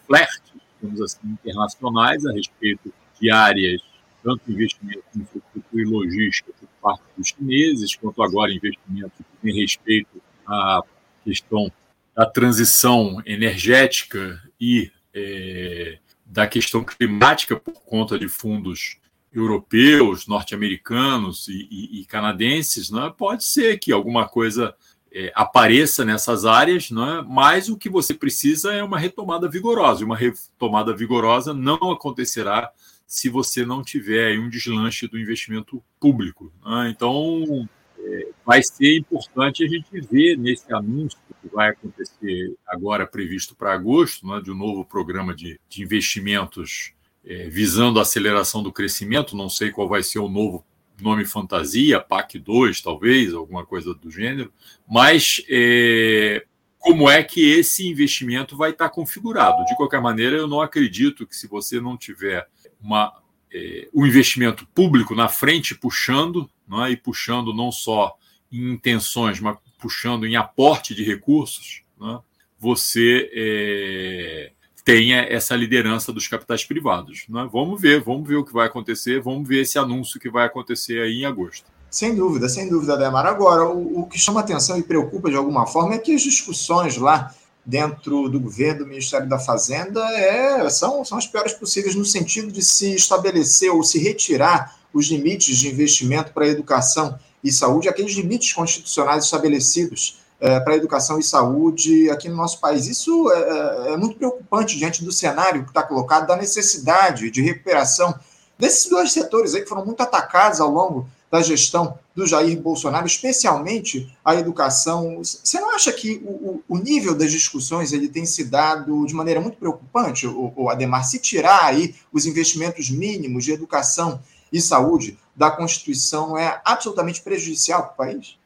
flertes, 0.07 0.53
digamos 0.79 1.01
assim, 1.01 1.27
internacionais 1.27 2.27
a 2.27 2.33
respeito 2.35 2.93
de 3.19 3.31
áreas, 3.31 3.81
tanto 4.23 4.53
investimento 4.53 5.05
em 5.17 5.21
infraestrutura 5.21 5.83
e 5.83 5.87
logística 5.87 6.53
parte 6.87 7.03
dos 7.19 7.29
chineses, 7.29 7.97
quanto 7.97 8.23
agora 8.23 8.53
investimento 8.53 9.25
em 9.43 9.61
respeito 9.61 10.23
à 10.47 10.81
questão 11.25 11.73
da 12.15 12.25
transição 12.25 13.21
energética 13.27 14.41
e 14.61 14.93
é, 15.13 15.99
da 16.25 16.47
questão 16.47 16.85
climática 16.85 17.57
por 17.57 17.83
conta 17.83 18.17
de 18.17 18.29
fundos 18.29 18.99
europeus, 19.33 20.29
norte-americanos 20.29 21.49
e, 21.49 21.67
e, 21.69 22.01
e, 22.01 22.05
canadenses, 22.05 22.89
né? 22.89 23.13
pode 23.19 23.43
ser 23.45 23.79
que 23.79 23.91
alguma 23.91 24.29
coisa 24.29 24.73
é, 25.13 25.33
apareça 25.35 26.05
nessas 26.05 26.45
áreas, 26.45 26.91
né? 26.91 27.25
mas 27.29 27.69
o 27.69 27.77
que 27.77 27.91
você 27.91 28.15
precisa 28.15 28.73
é 28.73 28.83
uma 28.83 28.99
retomada 28.99 29.49
vigorosa. 29.49 30.03
E 30.03 30.05
uma 30.05 30.17
retomada 30.17 30.95
vigorosa 30.95 31.53
não 31.53 31.91
acontecerá 31.91 32.71
se 33.07 33.29
você 33.29 33.65
não 33.65 33.83
tiver 33.83 34.39
um 34.39 34.49
deslanche 34.49 35.07
do 35.07 35.19
investimento 35.19 35.83
público. 36.01 36.53
Né? 36.65 36.91
Então, 36.91 37.69
é, 37.99 38.29
vai 38.45 38.63
ser 38.63 38.99
importante 38.99 39.65
a 39.65 39.69
gente 39.69 39.89
ver 40.01 40.37
nesse 40.37 40.73
anúncio 40.73 41.19
que 41.41 41.49
vai 41.55 41.71
acontecer 41.71 42.55
agora, 42.67 43.07
previsto 43.07 43.55
para 43.55 43.73
agosto, 43.73 44.27
né, 44.27 44.41
de 44.41 44.51
um 44.51 44.57
novo 44.57 44.85
programa 44.85 45.35
de, 45.35 45.61
de 45.69 45.83
investimentos 45.83 46.93
é, 47.25 47.49
visando 47.49 47.99
a 47.99 48.03
aceleração 48.03 48.63
do 48.63 48.73
crescimento. 48.73 49.37
Não 49.37 49.49
sei 49.49 49.71
qual 49.71 49.89
vai 49.89 50.03
ser 50.03 50.19
o 50.19 50.29
novo 50.29 50.65
nome 51.01 51.25
fantasia, 51.25 52.01
PAC 52.01 52.39
2, 52.39 52.81
talvez, 52.81 53.35
alguma 53.35 53.67
coisa 53.67 53.95
do 53.95 54.11
gênero, 54.11 54.51
mas 54.89 55.43
é, 55.49 56.45
como 56.79 57.11
é 57.11 57.23
que 57.23 57.41
esse 57.41 57.87
investimento 57.87 58.57
vai 58.57 58.71
estar 58.71 58.89
configurado? 58.89 59.65
De 59.65 59.77
qualquer 59.77 60.01
maneira, 60.01 60.37
eu 60.37 60.47
não 60.47 60.61
acredito 60.61 61.27
que 61.27 61.37
se 61.37 61.47
você 61.47 61.81
não 61.81 61.97
tiver 61.97 62.47
uma, 62.81 63.13
é, 63.53 63.89
um 63.95 64.07
investimento 64.07 64.67
público 64.75 65.15
na 65.15 65.29
frente 65.29 65.75
puxando, 65.75 66.49
é? 66.85 66.91
e 66.91 66.97
puxando 66.97 67.55
não 67.55 67.71
só 67.71 68.17
em 68.51 68.73
intenções, 68.73 69.41
mas 69.41 69.57
puxando 69.79 70.27
em 70.27 70.37
aporte 70.37 70.95
de 70.95 71.05
recursos, 71.05 71.83
é? 72.03 72.19
você 72.59 73.31
é, 73.33 74.53
tenha 74.85 75.19
essa 75.23 75.55
liderança 75.57 76.13
dos 76.13 76.29
capitais 76.29 76.65
privados. 76.65 77.27
Vamos 77.29 77.81
ver, 77.81 78.01
vamos 78.01 78.27
ver 78.29 78.37
o 78.37 78.45
que 78.45 78.53
vai 78.53 78.67
acontecer, 78.67 79.21
vamos 79.21 79.47
ver 79.49 79.63
esse 79.63 79.79
anúncio 79.79 80.21
que 80.21 80.31
vai 80.31 80.47
acontecer 80.47 81.01
aí 81.01 81.23
em 81.23 81.25
agosto. 81.25 81.67
Sem 81.91 82.15
dúvida, 82.15 82.49
sem 82.49 82.69
dúvida, 82.69 82.97
Demar. 82.97 83.27
Agora, 83.27 83.65
o, 83.65 84.01
o 84.01 84.07
que 84.07 84.19
chama 84.19 84.41
atenção 84.41 84.79
e 84.79 84.83
preocupa 84.83 85.31
de 85.31 85.37
alguma 85.37 85.67
forma 85.67 85.95
é 85.95 85.99
que 85.99 86.15
as 86.15 86.23
discussões 86.23 86.97
lá 86.97 87.35
dentro 87.67 88.29
do 88.29 88.39
governo, 88.39 88.85
do 88.85 88.87
Ministério 88.87 89.29
da 89.29 89.41
Fazenda, 89.41 90.01
é, 90.13 90.71
são, 90.71 91.05
são 91.05 91.19
as 91.19 91.27
piores 91.27 91.53
possíveis 91.53 91.97
no 91.97 92.05
sentido 92.05 92.53
de 92.53 92.63
se 92.63 92.95
estabelecer 92.95 93.73
ou 93.73 93.83
se 93.83 93.99
retirar 93.99 94.77
os 94.95 95.09
limites 95.09 95.59
de 95.59 95.69
investimento 95.69 96.33
para 96.33 96.45
a 96.45 96.49
educação 96.49 97.19
e 97.43 97.51
saúde, 97.51 97.89
aqueles 97.89 98.15
limites 98.15 98.53
constitucionais 98.53 99.25
estabelecidos 99.25 100.21
é, 100.39 100.61
para 100.61 100.75
a 100.75 100.77
educação 100.77 101.19
e 101.19 101.23
saúde 101.23 102.09
aqui 102.09 102.29
no 102.29 102.37
nosso 102.37 102.61
país. 102.61 102.87
Isso 102.87 103.31
é, 103.33 103.89
é, 103.89 103.93
é 103.95 103.97
muito 103.97 104.17
preocupante 104.17 104.77
diante 104.77 105.05
do 105.05 105.11
cenário 105.11 105.65
que 105.65 105.71
está 105.71 105.83
colocado, 105.83 106.27
da 106.27 106.37
necessidade 106.37 107.31
de 107.31 107.43
recuperação 107.43 108.15
desses 108.59 108.89
dois 108.89 109.13
setores 109.13 109.55
aí 109.55 109.63
que 109.63 109.69
foram 109.69 109.85
muito 109.85 110.01
atacados 110.03 110.61
ao 110.61 110.71
longo 110.71 111.09
da 111.31 111.43
gestão 111.43 111.99
do 112.15 112.27
Jair 112.27 112.59
Bolsonaro, 112.61 113.07
especialmente 113.07 114.11
a 114.25 114.35
educação. 114.35 115.19
Você 115.23 115.61
não 115.61 115.75
acha 115.75 115.93
que 115.93 116.23
o, 116.25 116.63
o 116.69 116.79
nível 116.79 117.15
das 117.15 117.31
discussões 117.31 117.93
ele 117.93 118.09
tem 118.09 118.25
se 118.25 118.45
dado 118.45 119.05
de 119.07 119.15
maneira 119.15 119.41
muito 119.41 119.59
preocupante, 119.59 120.27
o, 120.27 120.53
o 120.57 120.71
Ademar, 120.71 121.05
se 121.05 121.19
tirar 121.19 121.65
aí 121.65 121.95
os 122.13 122.27
investimentos 122.27 122.91
mínimos 122.91 123.45
de 123.45 123.53
educação 123.53 124.21
e 124.53 124.61
saúde 124.61 125.19
da 125.35 125.51
Constituição 125.51 126.39
é 126.39 126.61
absolutamente 126.65 127.21
prejudicial 127.21 127.83
para 127.83 127.93
o 127.93 127.97
país? 127.97 128.37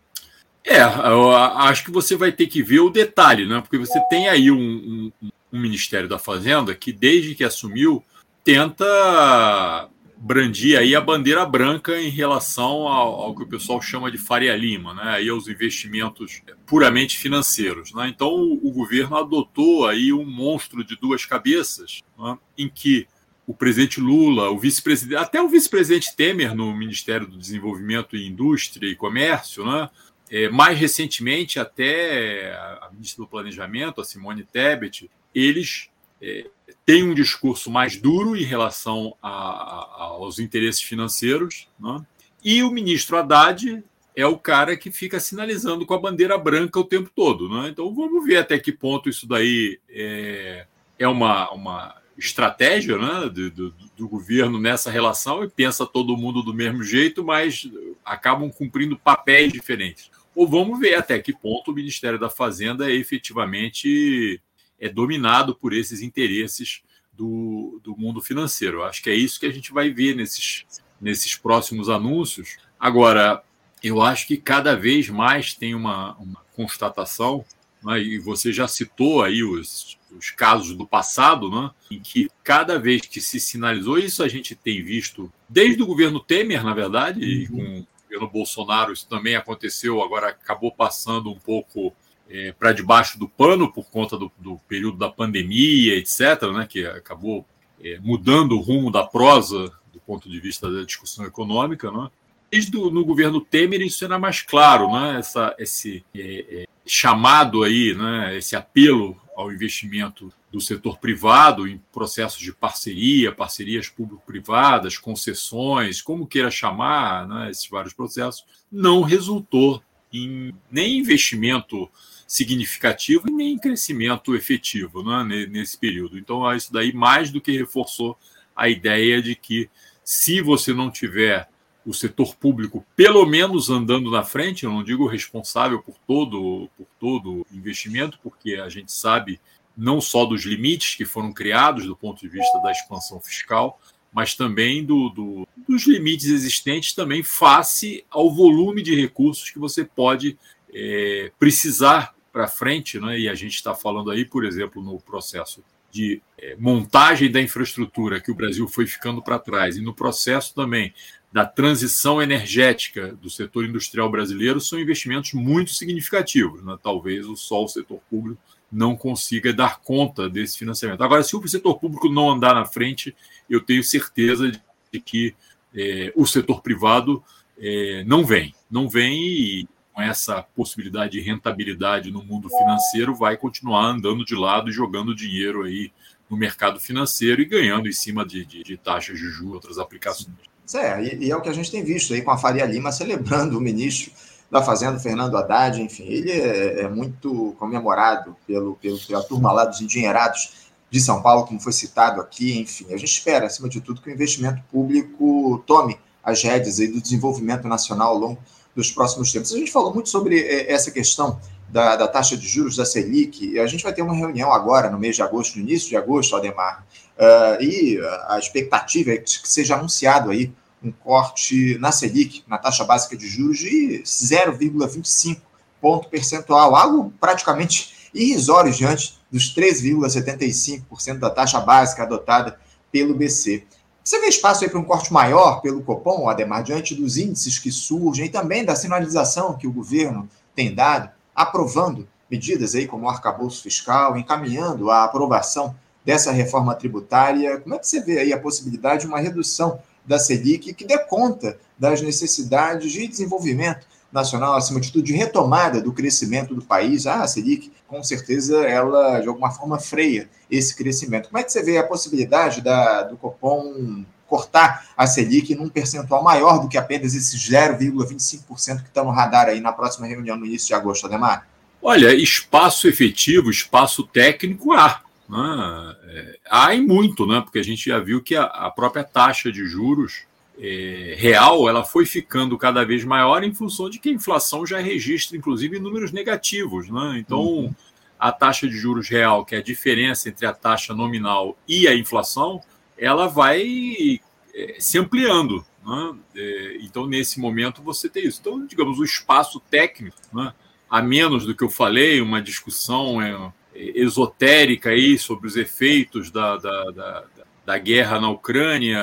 É, 0.65 0.83
eu 0.83 1.35
acho 1.35 1.85
que 1.85 1.91
você 1.91 2.17
vai 2.17 2.33
ter 2.33 2.47
que 2.47 2.63
ver 2.63 2.81
o 2.81 2.91
detalhe, 2.91 3.47
né? 3.47 3.61
Porque 3.61 3.79
você 3.79 3.99
tem 4.09 4.29
aí 4.29 4.51
um, 4.51 5.11
um, 5.23 5.31
um 5.53 5.61
Ministério 5.61 6.09
da 6.09 6.19
Fazenda 6.19 6.75
que, 6.75 6.93
desde 6.93 7.35
que 7.35 7.45
assumiu, 7.45 8.05
tenta 8.45 9.89
brandir 10.21 10.79
aí 10.79 10.95
a 10.95 11.00
bandeira 11.00 11.47
branca 11.47 11.99
em 11.99 12.11
relação 12.11 12.87
ao, 12.87 13.15
ao, 13.15 13.35
que 13.35 13.43
o 13.43 13.47
pessoal 13.47 13.81
chama 13.81 14.11
de 14.11 14.19
Faria 14.19 14.55
Lima, 14.55 14.93
né? 14.93 15.15
Aí 15.15 15.31
aos 15.31 15.49
investimentos 15.49 16.43
puramente 16.67 17.17
financeiros, 17.17 17.95
né? 17.95 18.07
Então 18.09 18.29
o, 18.29 18.69
o 18.69 18.71
governo 18.71 19.17
adotou 19.17 19.89
aí 19.89 20.12
um 20.12 20.25
monstro 20.25 20.85
de 20.85 20.95
duas 20.95 21.25
cabeças, 21.25 22.03
né? 22.19 22.39
em 22.59 22.69
que 22.69 23.09
o 23.47 23.55
presidente 23.55 23.99
Lula, 23.99 24.50
o 24.50 24.59
vice-presidente, 24.59 25.17
até 25.17 25.41
o 25.41 25.49
vice-presidente 25.49 26.15
Temer 26.15 26.55
no 26.55 26.77
Ministério 26.77 27.27
do 27.27 27.39
Desenvolvimento 27.39 28.15
e 28.15 28.29
Indústria 28.29 28.89
e 28.89 28.95
Comércio, 28.95 29.65
né? 29.65 29.89
É, 30.31 30.49
mais 30.50 30.79
recentemente, 30.79 31.59
até 31.59 32.53
a 32.83 32.91
ministra 32.93 33.25
do 33.25 33.29
Planejamento, 33.29 34.00
a 34.00 34.05
Simone 34.05 34.45
Tebet, 34.45 35.11
eles 35.35 35.89
é, 36.23 36.47
têm 36.85 37.05
um 37.05 37.15
discurso 37.15 37.71
mais 37.71 37.97
duro 37.97 38.37
em 38.37 38.45
relação 38.45 39.17
a, 39.23 39.31
a, 39.31 40.03
aos 40.03 40.39
interesses 40.39 40.83
financeiros, 40.83 41.69
né? 41.79 42.05
e 42.45 42.62
o 42.62 42.71
ministro 42.71 43.17
Haddad 43.17 43.83
é 44.17 44.27
o 44.27 44.39
cara 44.39 44.77
que 44.77 44.91
fica 44.91 45.21
sinalizando 45.21 45.87
com 45.87 45.95
a 45.95 46.00
bandeira 46.00 46.37
branca 46.37 46.79
o 46.81 46.85
tempo 46.85 47.11
todo. 47.15 47.49
Né? 47.49 47.69
Então 47.69 47.95
vamos 47.95 48.25
ver 48.25 48.37
até 48.37 48.59
que 48.59 48.73
ponto 48.73 49.09
isso 49.09 49.27
daí 49.27 49.79
é, 49.89 50.67
é 50.99 51.09
uma, 51.09 51.50
uma 51.53 51.97
estratégia 52.19 52.99
né, 52.99 53.29
do, 53.29 53.50
do, 53.50 53.75
do, 53.97 54.09
governo 54.09 54.61
nessa 54.61 54.91
relação 54.91 55.45
e 55.45 55.49
pensa 55.49 55.87
todo 55.87 56.17
mundo 56.17 56.43
do 56.43 56.53
mesmo 56.53 56.83
jeito, 56.83 57.25
mas 57.25 57.71
acabam 58.05 58.50
cumprindo 58.50 58.99
papéis 58.99 59.53
diferentes 59.53 60.11
ou 60.35 60.47
vamos 60.47 60.79
ver 60.79 60.95
até 60.95 61.19
que 61.19 61.33
ponto 61.33 61.71
o 61.71 61.75
Ministério 61.75 62.19
da 62.19 62.31
Fazenda 62.31 62.91
é 62.91 62.95
efetivamente 62.95 64.41
é 64.81 64.89
dominado 64.89 65.55
por 65.55 65.73
esses 65.73 66.01
interesses 66.01 66.83
do, 67.13 67.81
do 67.85 67.97
mundo 67.97 68.21
financeiro. 68.21 68.79
Eu 68.79 68.85
acho 68.85 69.03
que 69.03 69.11
é 69.11 69.15
isso 69.15 69.39
que 69.39 69.47
a 69.47 69.53
gente 69.53 69.73
vai 69.73 69.91
ver 69.91 70.17
nesses, 70.17 70.65
nesses 71.01 71.37
próximos 71.37 71.89
anúncios. 71.89 72.57
Agora, 72.79 73.43
eu 73.83 74.01
acho 74.01 74.27
que 74.27 74.37
cada 74.37 74.75
vez 74.75 75.09
mais 75.09 75.55
tem 75.55 75.75
uma, 75.75 76.17
uma 76.17 76.43
constatação, 76.57 77.45
né, 77.83 78.01
e 78.01 78.19
você 78.19 78.53
já 78.53 78.67
citou 78.67 79.23
aí 79.23 79.43
os, 79.43 79.99
os 80.17 80.31
casos 80.31 80.77
do 80.77 80.87
passado, 80.87 81.51
né, 81.51 81.71
em 81.91 82.01
que 82.01 82.31
cada 82.43 82.79
vez 82.79 83.03
que 83.03 83.21
se 83.21 83.39
sinalizou, 83.39 83.99
isso 83.99 84.23
a 84.23 84.29
gente 84.29 84.55
tem 84.55 84.83
visto 84.83 85.33
desde 85.49 85.83
o 85.83 85.87
governo 85.87 86.21
Temer, 86.21 86.65
na 86.65 86.75
verdade, 86.75 87.49
uhum. 87.51 87.57
com 87.57 87.87
governo 88.11 88.29
Bolsonaro 88.29 88.93
isso 88.93 89.09
também 89.09 89.37
aconteceu, 89.37 90.03
agora 90.03 90.29
acabou 90.29 90.73
passando 90.73 91.31
um 91.31 91.39
pouco 91.39 91.95
é, 92.31 92.53
para 92.53 92.73
debaixo 92.73 93.19
do 93.19 93.29
pano 93.29 93.73
por 93.73 93.91
conta 93.91 94.17
do, 94.17 94.31
do, 94.39 94.57
período 94.69 94.97
da 94.97 95.11
pandemia, 95.11 95.97
etc., 95.97 96.43
né, 96.55 96.67
que 96.69 96.87
acabou 96.87 97.45
é, 97.83 97.99
mudando 97.99 98.53
o 98.53 98.61
rumo 98.61 98.91
da 98.91 99.05
prosa 99.05 99.71
do 99.93 99.99
ponto 100.01 100.31
de 100.31 100.39
vista 100.39 100.71
da 100.71 100.85
discussão 100.85 101.25
econômica. 101.25 101.91
Né? 101.91 102.09
Desde 102.51 102.71
do, 102.71 102.91
no 102.91 103.05
governo 103.05 103.41
Temer 103.41 103.83
isso 103.83 104.05
era 104.05 104.19
mais 104.19 104.43
claro, 104.43 104.93
né, 104.93 105.19
essa, 105.19 105.55
esse 105.59 106.05
é, 106.15 106.63
é 106.63 106.65
chamado 106.87 107.65
aí, 107.65 107.95
né, 107.95 108.37
esse 108.37 108.55
apelo 108.55 109.21
ao 109.37 109.51
investimento 109.53 110.33
do 110.53 110.61
setor 110.61 110.99
privado 110.99 111.67
em 111.67 111.81
processos 111.93 112.41
de 112.41 112.53
parceria, 112.53 113.33
parcerias 113.33 113.89
público-privadas, 113.89 114.99
concessões, 114.99 116.03
como 116.03 116.27
queira 116.27 116.51
chamar, 116.51 117.27
né, 117.27 117.51
esses 117.51 117.69
vários 117.69 117.95
processos, 117.95 118.45
não 118.71 119.03
resultou 119.03 119.83
em 120.13 120.55
nem 120.71 120.99
investimento 120.99 121.89
significativo 122.31 123.29
e 123.29 123.33
nem 123.33 123.59
crescimento 123.59 124.37
efetivo 124.37 125.03
né, 125.03 125.47
nesse 125.47 125.77
período. 125.77 126.17
Então, 126.17 126.55
isso 126.55 126.73
daí 126.73 126.93
mais 126.93 127.29
do 127.29 127.41
que 127.41 127.51
reforçou 127.51 128.17
a 128.55 128.69
ideia 128.69 129.21
de 129.21 129.35
que 129.35 129.69
se 130.05 130.41
você 130.41 130.73
não 130.73 130.93
tiver 130.93 131.49
o 131.85 131.93
setor 131.93 132.37
público 132.37 132.87
pelo 132.95 133.27
menos 133.27 133.69
andando 133.69 134.13
na 134.13 134.23
frente, 134.23 134.63
eu 134.63 134.71
não 134.71 134.85
digo 134.85 135.09
responsável 135.09 135.83
por 135.83 135.97
todo 136.07 136.71
por 136.79 136.87
todo 137.01 137.45
investimento, 137.51 138.17
porque 138.23 138.55
a 138.55 138.69
gente 138.69 138.93
sabe 138.93 139.41
não 139.77 140.01
só 140.01 140.25
dos 140.25 140.45
limites 140.45 140.95
que 140.95 141.05
foram 141.05 141.33
criados 141.33 141.85
do 141.85 141.97
ponto 141.97 142.21
de 142.21 142.29
vista 142.29 142.61
da 142.61 142.71
expansão 142.71 143.21
fiscal, 143.21 143.81
mas 144.13 144.37
também 144.37 144.85
do, 144.85 145.09
do, 145.09 145.49
dos 145.69 145.85
limites 145.85 146.29
existentes 146.29 146.93
também 146.93 147.25
face 147.25 148.05
ao 148.09 148.31
volume 148.31 148.83
de 148.83 148.95
recursos 148.95 149.51
que 149.51 149.59
você 149.59 149.85
pode 149.85 150.39
é, 150.73 151.33
precisar 151.37 152.15
para 152.33 152.49
frente, 152.49 152.99
né? 153.01 153.19
e 153.19 153.29
a 153.29 153.35
gente 153.35 153.55
está 153.55 153.75
falando 153.75 154.11
aí, 154.11 154.25
por 154.25 154.45
exemplo, 154.45 154.83
no 154.83 154.99
processo 155.01 155.63
de 155.91 156.23
é, 156.39 156.57
montagem 156.57 157.31
da 157.31 157.41
infraestrutura 157.41 158.21
que 158.21 158.31
o 158.31 158.35
Brasil 158.35 158.69
foi 158.69 158.87
ficando 158.87 159.23
para 159.23 159.39
trás, 159.39 159.77
e 159.77 159.81
no 159.81 159.93
processo 159.93 160.55
também 160.55 160.95
da 161.33 161.45
transição 161.45 162.21
energética 162.21 163.13
do 163.15 163.31
setor 163.31 163.65
industrial 163.65 164.11
brasileiro 164.11 164.61
são 164.61 164.81
investimentos 164.81 165.33
muito 165.33 165.73
significativos. 165.73 166.63
Né? 166.65 166.77
Talvez 166.83 167.27
o 167.27 167.37
só 167.37 167.65
o 167.65 167.69
setor 167.69 168.01
público 168.11 168.41
não 168.71 168.97
consiga 168.97 169.53
dar 169.53 169.81
conta 169.81 170.29
desse 170.29 170.59
financiamento. 170.59 171.03
Agora, 171.03 171.23
se 171.23 171.37
o 171.37 171.49
setor 171.49 171.79
público 171.79 172.09
não 172.09 172.31
andar 172.31 172.55
na 172.55 172.65
frente, 172.65 173.15
eu 173.49 173.61
tenho 173.61 173.83
certeza 173.83 174.51
de 174.93 175.01
que 175.01 175.35
é, 175.75 176.13
o 176.17 176.27
setor 176.27 176.63
privado 176.63 177.23
é, 177.59 178.05
não 178.05 178.25
vem, 178.25 178.55
não 178.71 178.89
vem 178.89 179.19
e 179.21 179.69
com 179.92 180.00
essa 180.00 180.42
possibilidade 180.54 181.12
de 181.12 181.20
rentabilidade 181.20 182.11
no 182.11 182.23
mundo 182.23 182.49
financeiro 182.49 183.14
vai 183.14 183.37
continuar 183.37 183.85
andando 183.87 184.25
de 184.25 184.35
lado 184.35 184.70
e 184.70 184.73
jogando 184.73 185.14
dinheiro 185.14 185.62
aí 185.62 185.92
no 186.28 186.37
mercado 186.37 186.78
financeiro 186.78 187.42
e 187.42 187.44
ganhando 187.44 187.88
em 187.88 187.92
cima 187.92 188.25
de, 188.25 188.44
de, 188.44 188.62
de 188.62 188.76
taxas 188.76 189.18
de 189.18 189.26
juros, 189.26 189.54
outras 189.54 189.78
aplicações. 189.78 190.37
É, 190.75 191.16
e, 191.16 191.30
é 191.30 191.37
o 191.37 191.40
que 191.40 191.49
a 191.49 191.52
gente 191.52 191.70
tem 191.70 191.82
visto 191.82 192.14
aí 192.14 192.23
com 192.23 192.30
a 192.30 192.38
Faria 192.38 192.64
Lima 192.64 192.92
celebrando 192.92 193.59
o 193.59 193.61
ministro 193.61 194.12
da 194.49 194.62
Fazenda, 194.62 194.99
Fernando 194.99 195.37
Haddad, 195.37 195.80
enfim, 195.80 196.04
ele 196.04 196.30
é, 196.30 196.82
é 196.82 196.88
muito 196.88 197.54
comemorado 197.59 198.37
pelo, 198.47 198.76
pelo, 198.76 198.99
pela 198.99 199.23
turma 199.23 199.52
lá 199.52 199.64
dos 199.64 199.80
endinheirados 199.80 200.70
de 200.90 201.00
São 201.00 201.23
Paulo, 201.23 201.47
como 201.47 201.61
foi 201.61 201.73
citado 201.73 202.20
aqui, 202.20 202.59
enfim, 202.59 202.87
a 202.92 202.97
gente 202.97 203.12
espera, 203.12 203.47
acima 203.47 203.68
de 203.68 203.80
tudo, 203.80 204.00
que 204.00 204.11
o 204.11 204.12
investimento 204.12 204.61
público 204.70 205.62
tome 205.66 205.97
as 206.23 206.42
rédeas 206.42 206.80
aí 206.80 206.88
do 206.88 207.00
desenvolvimento 207.00 207.68
nacional 207.68 208.09
ao 208.09 208.18
longo 208.18 208.42
dos 208.75 208.91
próximos 208.91 209.33
tempos. 209.33 209.53
A 209.53 209.59
gente 209.59 209.71
falou 209.71 209.93
muito 209.93 210.09
sobre 210.09 210.41
é, 210.41 210.73
essa 210.73 210.91
questão 210.91 211.41
da, 211.69 211.97
da, 211.97 212.09
taxa 212.09 212.37
de 212.37 212.47
juros 212.47 212.77
da 212.77 212.85
Selic, 212.85 213.45
e 213.45 213.59
a 213.59 213.67
gente 213.67 213.85
vai 213.85 213.93
ter 213.93 214.03
uma 214.03 214.15
reunião 214.15 214.53
agora, 214.53 214.91
no 214.91 214.99
mês 214.99 215.17
de 215.17 215.23
agosto, 215.23 215.57
no 215.57 215.62
início 215.62 215.89
de 215.89 215.97
agosto, 215.97 216.35
Ademar, 216.35 216.85
uh, 217.17 217.62
e 217.62 218.00
a 218.29 218.39
expectativa 218.39 219.12
é 219.12 219.19
que 219.19 219.31
seja 219.49 219.77
anunciado 219.77 220.31
aí 220.31 220.53
um 220.83 220.91
corte 220.91 221.79
na 221.79 221.93
Selic, 221.93 222.43
na 222.49 222.59
taxa 222.59 222.85
básica 222.85 223.17
de 223.17 223.29
juros, 223.29 223.59
de 223.59 224.03
0,25 224.05 225.41
ponto 225.81 226.09
percentual, 226.09 226.77
algo 226.77 227.12
praticamente 227.21 228.11
irrisório 228.12 228.73
diante 228.73 229.19
dos 229.31 229.55
3,75% 229.55 231.19
da 231.19 231.31
taxa 231.31 231.61
básica 231.61 232.03
adotada 232.03 232.59
pelo 232.93 233.15
BC. 233.15 233.65
Você 234.11 234.19
vê 234.19 234.26
espaço 234.26 234.64
aí 234.64 234.69
para 234.69 234.81
um 234.81 234.85
corte 234.85 235.12
maior 235.12 235.61
pelo 235.61 235.85
Copom, 235.85 236.29
Ademar, 236.29 236.64
diante 236.64 236.97
dos 236.97 237.17
índices 237.17 237.61
que 237.61 237.71
surgem 237.71 238.26
e 238.26 238.29
também 238.29 238.64
da 238.64 238.75
sinalização 238.75 239.57
que 239.57 239.69
o 239.69 239.73
governo 239.73 240.29
tem 240.52 240.75
dado, 240.75 241.09
aprovando 241.33 242.09
medidas 242.29 242.75
aí 242.75 242.88
como 242.88 243.07
o 243.07 243.09
arcabouço 243.09 243.62
fiscal, 243.62 244.17
encaminhando 244.17 244.90
a 244.90 245.05
aprovação 245.05 245.76
dessa 246.05 246.33
reforma 246.33 246.75
tributária. 246.75 247.61
Como 247.61 247.76
é 247.76 247.79
que 247.79 247.87
você 247.87 248.00
vê 248.00 248.19
aí 248.19 248.33
a 248.33 248.40
possibilidade 248.40 249.02
de 249.02 249.07
uma 249.07 249.21
redução 249.21 249.79
da 250.05 250.19
Selic 250.19 250.75
que 250.75 250.85
dê 250.85 250.99
conta 250.99 251.57
das 251.79 252.02
necessidades 252.02 252.90
de 252.90 253.07
desenvolvimento 253.07 253.87
nacional, 254.12 254.55
acima 254.57 254.81
de 254.81 254.93
tudo, 254.93 255.05
de 255.05 255.12
retomada 255.12 255.81
do 255.81 255.93
crescimento 255.93 256.55
do 256.55 256.64
país. 256.64 257.07
Ah, 257.07 257.23
a 257.23 257.26
Selic, 257.26 257.71
com 257.87 258.02
certeza, 258.02 258.62
ela 258.64 259.21
de 259.21 259.29
alguma 259.29 259.50
forma 259.50 259.79
freia 259.79 260.29
esse 260.50 260.75
crescimento. 260.76 261.29
Como 261.29 261.38
é 261.38 261.45
que 261.45 261.52
você 261.52 261.62
vê 261.62 261.79
a 261.79 261.87
possibilidade 261.87 262.61
da, 262.61 263.02
do 263.02 263.17
Copom 263.17 264.05
cortar 264.26 264.88
a 264.97 265.07
Selic 265.07 265.55
num 265.55 265.69
percentual 265.69 266.23
maior 266.23 266.61
do 266.61 266.69
que 266.69 266.79
apenas 266.79 267.14
esses 267.14 267.40
0,25% 267.50 268.83
que 268.83 268.88
estão 268.88 269.05
no 269.05 269.11
radar 269.11 269.49
aí 269.49 269.61
na 269.61 269.73
próxima 269.73 270.07
reunião 270.07 270.37
no 270.37 270.47
início 270.47 270.69
de 270.69 270.75
agosto, 270.75 271.07
Ademar? 271.07 271.49
Olha, 271.83 272.14
espaço 272.14 272.87
efetivo, 272.87 273.50
espaço 273.50 274.05
técnico 274.05 274.73
há. 274.73 275.00
Né? 275.29 275.97
É, 276.09 276.38
há 276.50 276.75
e 276.75 276.81
muito, 276.81 277.26
né? 277.26 277.40
porque 277.40 277.59
a 277.59 277.64
gente 277.64 277.88
já 277.88 277.99
viu 277.99 278.23
que 278.23 278.37
a, 278.37 278.45
a 278.45 278.71
própria 278.71 279.02
taxa 279.02 279.50
de 279.50 279.64
juros 279.67 280.23
é, 280.62 281.14
real 281.17 281.67
ela 281.67 281.83
foi 281.83 282.05
ficando 282.05 282.59
cada 282.59 282.85
vez 282.85 283.02
maior 283.02 283.43
em 283.43 283.55
função 283.55 283.88
de 283.88 283.99
que 283.99 284.11
a 284.11 284.12
inflação 284.12 284.67
já 284.67 284.79
registra, 284.79 285.37
inclusive, 285.37 285.81
números 285.81 286.12
negativos. 286.12 286.90
Né? 286.90 287.19
Então, 287.19 287.40
uhum. 287.40 287.75
a 288.19 288.31
taxa 288.31 288.69
de 288.69 288.76
juros 288.76 289.09
real, 289.09 289.45
que 289.45 289.55
é 289.55 289.59
a 289.59 289.62
diferença 289.62 290.29
entre 290.29 290.45
a 290.45 290.52
taxa 290.52 290.93
nominal 290.93 291.57
e 291.67 291.88
a 291.88 291.95
inflação, 291.95 292.61
ela 292.99 293.26
vai 293.26 294.20
é, 294.55 294.77
se 294.79 294.99
ampliando. 294.99 295.64
Né? 295.83 296.14
É, 296.37 296.77
então, 296.83 297.07
nesse 297.07 297.40
momento, 297.40 297.83
você 297.83 298.07
tem 298.07 298.27
isso. 298.27 298.40
Então, 298.42 298.66
digamos, 298.66 298.99
o 298.99 299.05
espaço 299.05 299.61
técnico, 299.70 300.18
né? 300.31 300.53
a 300.90 301.01
menos 301.01 301.46
do 301.46 301.55
que 301.55 301.64
eu 301.64 301.70
falei, 301.70 302.20
uma 302.20 302.42
discussão 302.42 303.23
é, 303.23 303.51
esotérica 303.75 304.90
aí 304.90 305.18
sobre 305.18 305.46
os 305.46 305.57
efeitos 305.57 306.31
da, 306.31 306.59
da, 306.59 306.85
da, 306.90 307.25
da 307.64 307.79
guerra 307.79 308.20
na 308.20 308.31
Ucrânia, 308.31 308.99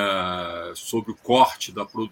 sobre 0.74 1.12
o 1.12 1.14
corte 1.14 1.72
da, 1.72 1.84
do, 1.84 2.10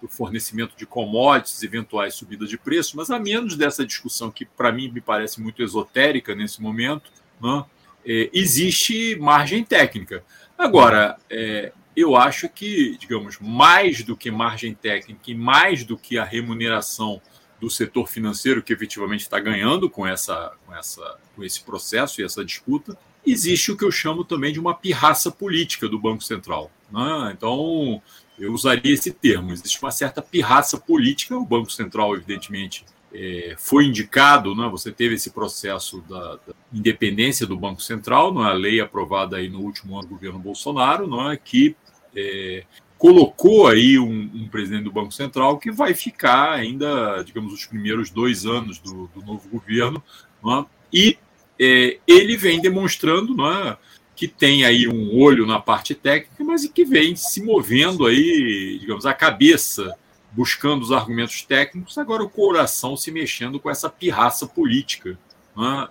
do 0.00 0.08
fornecimento 0.08 0.76
de 0.76 0.86
commodities, 0.86 1.62
eventuais 1.62 2.14
subidas 2.14 2.48
de 2.48 2.56
preço, 2.56 2.96
mas 2.96 3.10
a 3.10 3.18
menos 3.18 3.56
dessa 3.56 3.84
discussão 3.84 4.30
que, 4.30 4.44
para 4.44 4.72
mim, 4.72 4.90
me 4.90 5.00
parece 5.00 5.40
muito 5.40 5.62
esotérica 5.62 6.34
nesse 6.34 6.62
momento, 6.62 7.10
né, 7.40 7.64
é, 8.04 8.30
existe 8.32 9.16
margem 9.16 9.64
técnica. 9.64 10.24
Agora, 10.56 11.18
é, 11.28 11.72
eu 11.96 12.16
acho 12.16 12.48
que, 12.48 12.96
digamos, 12.98 13.38
mais 13.40 14.02
do 14.02 14.16
que 14.16 14.30
margem 14.30 14.74
técnica 14.74 15.30
e 15.30 15.34
mais 15.34 15.84
do 15.84 15.96
que 15.98 16.18
a 16.18 16.24
remuneração 16.24 17.20
do 17.60 17.70
setor 17.70 18.08
financeiro 18.08 18.62
que 18.62 18.72
efetivamente 18.72 19.20
está 19.20 19.38
ganhando 19.38 19.88
com, 19.88 20.06
essa, 20.06 20.52
com, 20.66 20.74
essa, 20.74 21.16
com 21.36 21.44
esse 21.44 21.62
processo 21.62 22.20
e 22.20 22.24
essa 22.24 22.44
disputa, 22.44 22.96
existe 23.26 23.70
o 23.70 23.76
que 23.76 23.84
eu 23.84 23.90
chamo 23.90 24.24
também 24.24 24.52
de 24.52 24.60
uma 24.60 24.74
pirraça 24.74 25.30
política 25.30 25.88
do 25.88 25.98
Banco 25.98 26.22
Central. 26.22 26.70
Né? 26.90 27.34
Então, 27.36 28.02
eu 28.38 28.52
usaria 28.52 28.92
esse 28.92 29.12
termo. 29.12 29.52
Existe 29.52 29.80
uma 29.80 29.90
certa 29.90 30.20
pirraça 30.20 30.78
política. 30.78 31.36
O 31.36 31.46
Banco 31.46 31.70
Central, 31.70 32.14
evidentemente, 32.16 32.84
é, 33.14 33.54
foi 33.58 33.86
indicado, 33.86 34.54
né? 34.54 34.68
você 34.68 34.90
teve 34.90 35.14
esse 35.14 35.30
processo 35.30 36.00
da, 36.08 36.36
da 36.36 36.54
independência 36.72 37.46
do 37.46 37.56
Banco 37.56 37.82
Central, 37.82 38.32
não 38.32 38.46
é? 38.46 38.50
a 38.50 38.54
lei 38.54 38.80
aprovada 38.80 39.36
aí 39.36 39.48
no 39.48 39.60
último 39.60 39.98
ano 39.98 40.08
do 40.08 40.14
governo 40.14 40.38
Bolsonaro, 40.38 41.06
não 41.06 41.30
é? 41.30 41.36
que 41.36 41.76
é, 42.16 42.64
colocou 42.96 43.66
aí 43.66 43.98
um, 43.98 44.30
um, 44.34 44.48
presidente 44.48 44.84
do 44.84 44.92
Banco 44.92 45.12
Central 45.12 45.58
que 45.58 45.70
vai 45.70 45.92
ficar 45.94 46.52
ainda, 46.52 47.22
digamos, 47.22 47.52
os 47.52 47.66
primeiros 47.66 48.10
dois 48.10 48.46
anos 48.46 48.78
do, 48.78 49.08
do 49.14 49.22
novo 49.22 49.48
governo, 49.48 50.02
é? 50.46 50.64
e 50.92 51.18
é, 51.58 51.98
ele 52.06 52.36
vem 52.36 52.60
demonstrando 52.60 53.34
é? 53.46 53.76
que 54.14 54.28
tem 54.28 54.64
aí 54.64 54.86
um 54.86 55.18
olho 55.18 55.46
na 55.46 55.58
parte 55.60 55.94
técnica, 55.94 56.44
mas 56.44 56.66
que 56.66 56.84
vem 56.84 57.16
se 57.16 57.42
movendo 57.42 58.06
aí, 58.06 58.78
digamos, 58.80 59.06
a 59.06 59.14
cabeça, 59.14 59.94
buscando 60.32 60.82
os 60.82 60.92
argumentos 60.92 61.42
técnicos, 61.42 61.98
agora 61.98 62.22
o 62.22 62.30
coração 62.30 62.96
se 62.96 63.10
mexendo 63.10 63.58
com 63.60 63.70
essa 63.70 63.88
pirraça 63.88 64.46
política, 64.46 65.18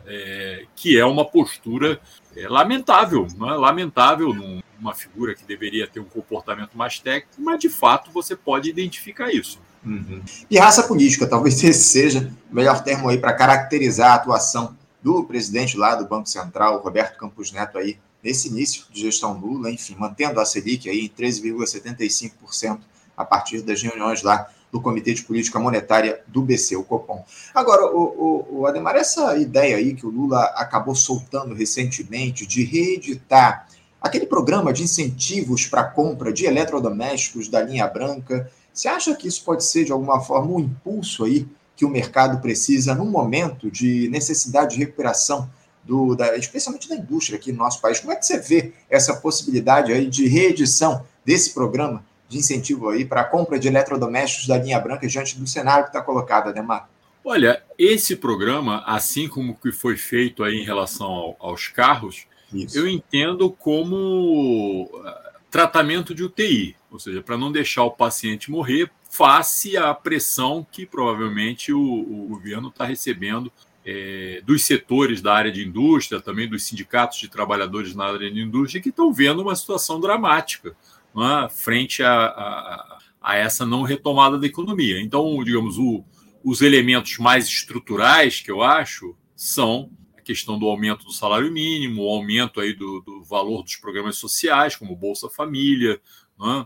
é? 0.07 0.65
que 0.75 0.97
é 0.97 1.05
uma 1.05 1.25
postura 1.25 1.99
é, 2.35 2.47
lamentável, 2.47 3.27
lamentável 3.37 4.33
num, 4.33 4.61
uma 4.79 4.95
figura 4.95 5.35
que 5.35 5.43
deveria 5.43 5.87
ter 5.87 5.99
um 5.99 6.05
comportamento 6.05 6.75
mais 6.75 6.99
técnico, 6.99 7.39
mas 7.39 7.59
de 7.59 7.69
fato 7.69 8.11
você 8.11 8.35
pode 8.35 8.69
identificar 8.69 9.31
isso. 9.31 9.59
Uhum. 9.85 10.21
E 10.49 10.57
raça 10.57 10.83
política, 10.83 11.27
talvez 11.27 11.63
esse 11.63 11.83
seja 11.83 12.31
o 12.51 12.55
melhor 12.55 12.83
termo 12.83 13.09
aí 13.09 13.17
para 13.17 13.33
caracterizar 13.33 14.11
a 14.11 14.15
atuação 14.15 14.77
do 15.01 15.23
presidente 15.23 15.77
lá 15.77 15.95
do 15.95 16.07
Banco 16.07 16.29
Central, 16.29 16.81
Roberto 16.81 17.17
Campos 17.17 17.51
Neto, 17.51 17.77
aí, 17.77 17.97
nesse 18.23 18.47
início 18.47 18.85
de 18.91 19.01
gestão 19.01 19.33
Lula, 19.37 19.71
enfim, 19.71 19.95
mantendo 19.97 20.39
a 20.39 20.45
Selic 20.45 20.89
aí 20.89 21.05
em 21.05 21.09
13,75% 21.09 22.79
a 23.17 23.25
partir 23.25 23.61
das 23.61 23.81
reuniões 23.81 24.21
lá 24.21 24.49
do 24.71 24.79
Comitê 24.79 25.13
de 25.13 25.23
Política 25.23 25.59
Monetária 25.59 26.21
do 26.27 26.41
BC, 26.41 26.75
o 26.77 26.83
Copom. 26.83 27.25
Agora, 27.53 27.85
o, 27.87 28.01
o, 28.01 28.59
o 28.59 28.67
Ademar, 28.67 28.95
essa 28.95 29.35
ideia 29.37 29.75
aí 29.75 29.93
que 29.93 30.05
o 30.05 30.09
Lula 30.09 30.41
acabou 30.55 30.95
soltando 30.95 31.53
recentemente 31.53 32.45
de 32.45 32.63
reeditar 32.63 33.67
Aquele 34.01 34.25
programa 34.25 34.73
de 34.73 34.81
incentivos 34.81 35.67
para 35.67 35.83
compra 35.83 36.33
de 36.33 36.45
eletrodomésticos 36.45 37.47
da 37.47 37.61
linha 37.61 37.87
branca, 37.87 38.51
você 38.73 38.87
acha 38.87 39.15
que 39.15 39.27
isso 39.27 39.43
pode 39.43 39.63
ser, 39.63 39.85
de 39.85 39.91
alguma 39.91 40.19
forma, 40.19 40.55
um 40.55 40.59
impulso 40.59 41.23
aí 41.23 41.47
que 41.81 41.85
o 41.85 41.89
mercado 41.89 42.39
precisa 42.39 42.93
num 42.93 43.09
momento 43.09 43.71
de 43.71 44.07
necessidade 44.09 44.75
de 44.75 44.81
recuperação, 44.81 45.49
do, 45.83 46.13
da, 46.13 46.37
especialmente 46.37 46.87
da 46.87 46.95
indústria 46.95 47.39
aqui 47.39 47.51
no 47.51 47.57
nosso 47.57 47.81
país? 47.81 47.99
Como 47.99 48.13
é 48.13 48.15
que 48.15 48.23
você 48.23 48.37
vê 48.37 48.71
essa 48.87 49.15
possibilidade 49.15 49.91
aí 49.91 50.05
de 50.05 50.27
reedição 50.27 51.03
desse 51.25 51.55
programa 51.55 52.05
de 52.29 52.37
incentivo 52.37 52.89
aí 52.89 53.03
para 53.03 53.21
a 53.21 53.23
compra 53.23 53.57
de 53.57 53.67
eletrodomésticos 53.67 54.47
da 54.47 54.59
linha 54.59 54.79
branca 54.79 55.07
diante 55.07 55.39
do 55.39 55.47
cenário 55.47 55.85
que 55.85 55.89
está 55.89 56.03
colocado, 56.03 56.49
Ademar? 56.49 56.87
Olha, 57.25 57.63
esse 57.79 58.15
programa, 58.15 58.83
assim 58.85 59.27
como 59.27 59.53
o 59.53 59.55
que 59.55 59.71
foi 59.71 59.97
feito 59.97 60.43
aí 60.43 60.57
em 60.61 60.63
relação 60.63 61.07
ao, 61.07 61.35
aos 61.39 61.67
carros, 61.67 62.27
isso. 62.53 62.77
eu 62.77 62.87
entendo 62.87 63.49
como 63.49 64.87
ah, 65.03 65.31
tratamento 65.49 66.13
de 66.13 66.23
UTI, 66.23 66.75
ou 66.91 66.99
seja, 66.99 67.23
para 67.23 67.39
não 67.39 67.51
deixar 67.51 67.85
o 67.85 67.91
paciente 67.91 68.51
morrer 68.51 68.91
face 69.11 69.75
à 69.75 69.93
pressão 69.93 70.65
que 70.71 70.85
provavelmente 70.85 71.73
o, 71.73 71.81
o 71.81 72.27
governo 72.29 72.69
está 72.69 72.85
recebendo 72.85 73.51
é, 73.85 74.41
dos 74.45 74.63
setores 74.63 75.21
da 75.21 75.33
área 75.33 75.51
de 75.51 75.67
indústria, 75.67 76.21
também 76.21 76.47
dos 76.47 76.63
sindicatos 76.63 77.19
de 77.19 77.27
trabalhadores 77.27 77.93
na 77.93 78.05
área 78.05 78.31
de 78.31 78.39
indústria, 78.39 78.81
que 78.81 78.89
estão 78.89 79.11
vendo 79.11 79.41
uma 79.41 79.55
situação 79.55 79.99
dramática 79.99 80.75
é? 81.17 81.49
frente 81.49 82.01
a, 82.01 82.13
a, 82.13 82.97
a, 83.21 83.35
essa 83.35 83.65
não 83.65 83.81
retomada 83.81 84.39
da 84.39 84.47
economia. 84.47 85.01
Então, 85.01 85.43
digamos, 85.43 85.77
o, 85.77 86.05
os 86.41 86.61
elementos 86.61 87.17
mais 87.17 87.47
estruturais 87.47 88.39
que 88.39 88.49
eu 88.49 88.61
acho 88.61 89.13
são 89.35 89.91
questão 90.23 90.57
do 90.57 90.67
aumento 90.67 91.03
do 91.03 91.11
salário 91.11 91.51
mínimo, 91.51 92.03
o 92.03 92.09
aumento 92.09 92.61
aí 92.61 92.73
do, 92.73 93.01
do 93.01 93.23
valor 93.23 93.63
dos 93.63 93.75
programas 93.75 94.15
sociais, 94.17 94.75
como 94.75 94.95
Bolsa 94.95 95.27
Família, 95.29 95.99
né? 96.39 96.65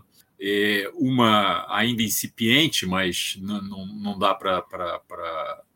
uma 0.94 1.66
ainda 1.68 2.02
incipiente, 2.02 2.86
mas 2.86 3.38
não, 3.40 4.18
dá 4.18 4.34
para 4.34 4.62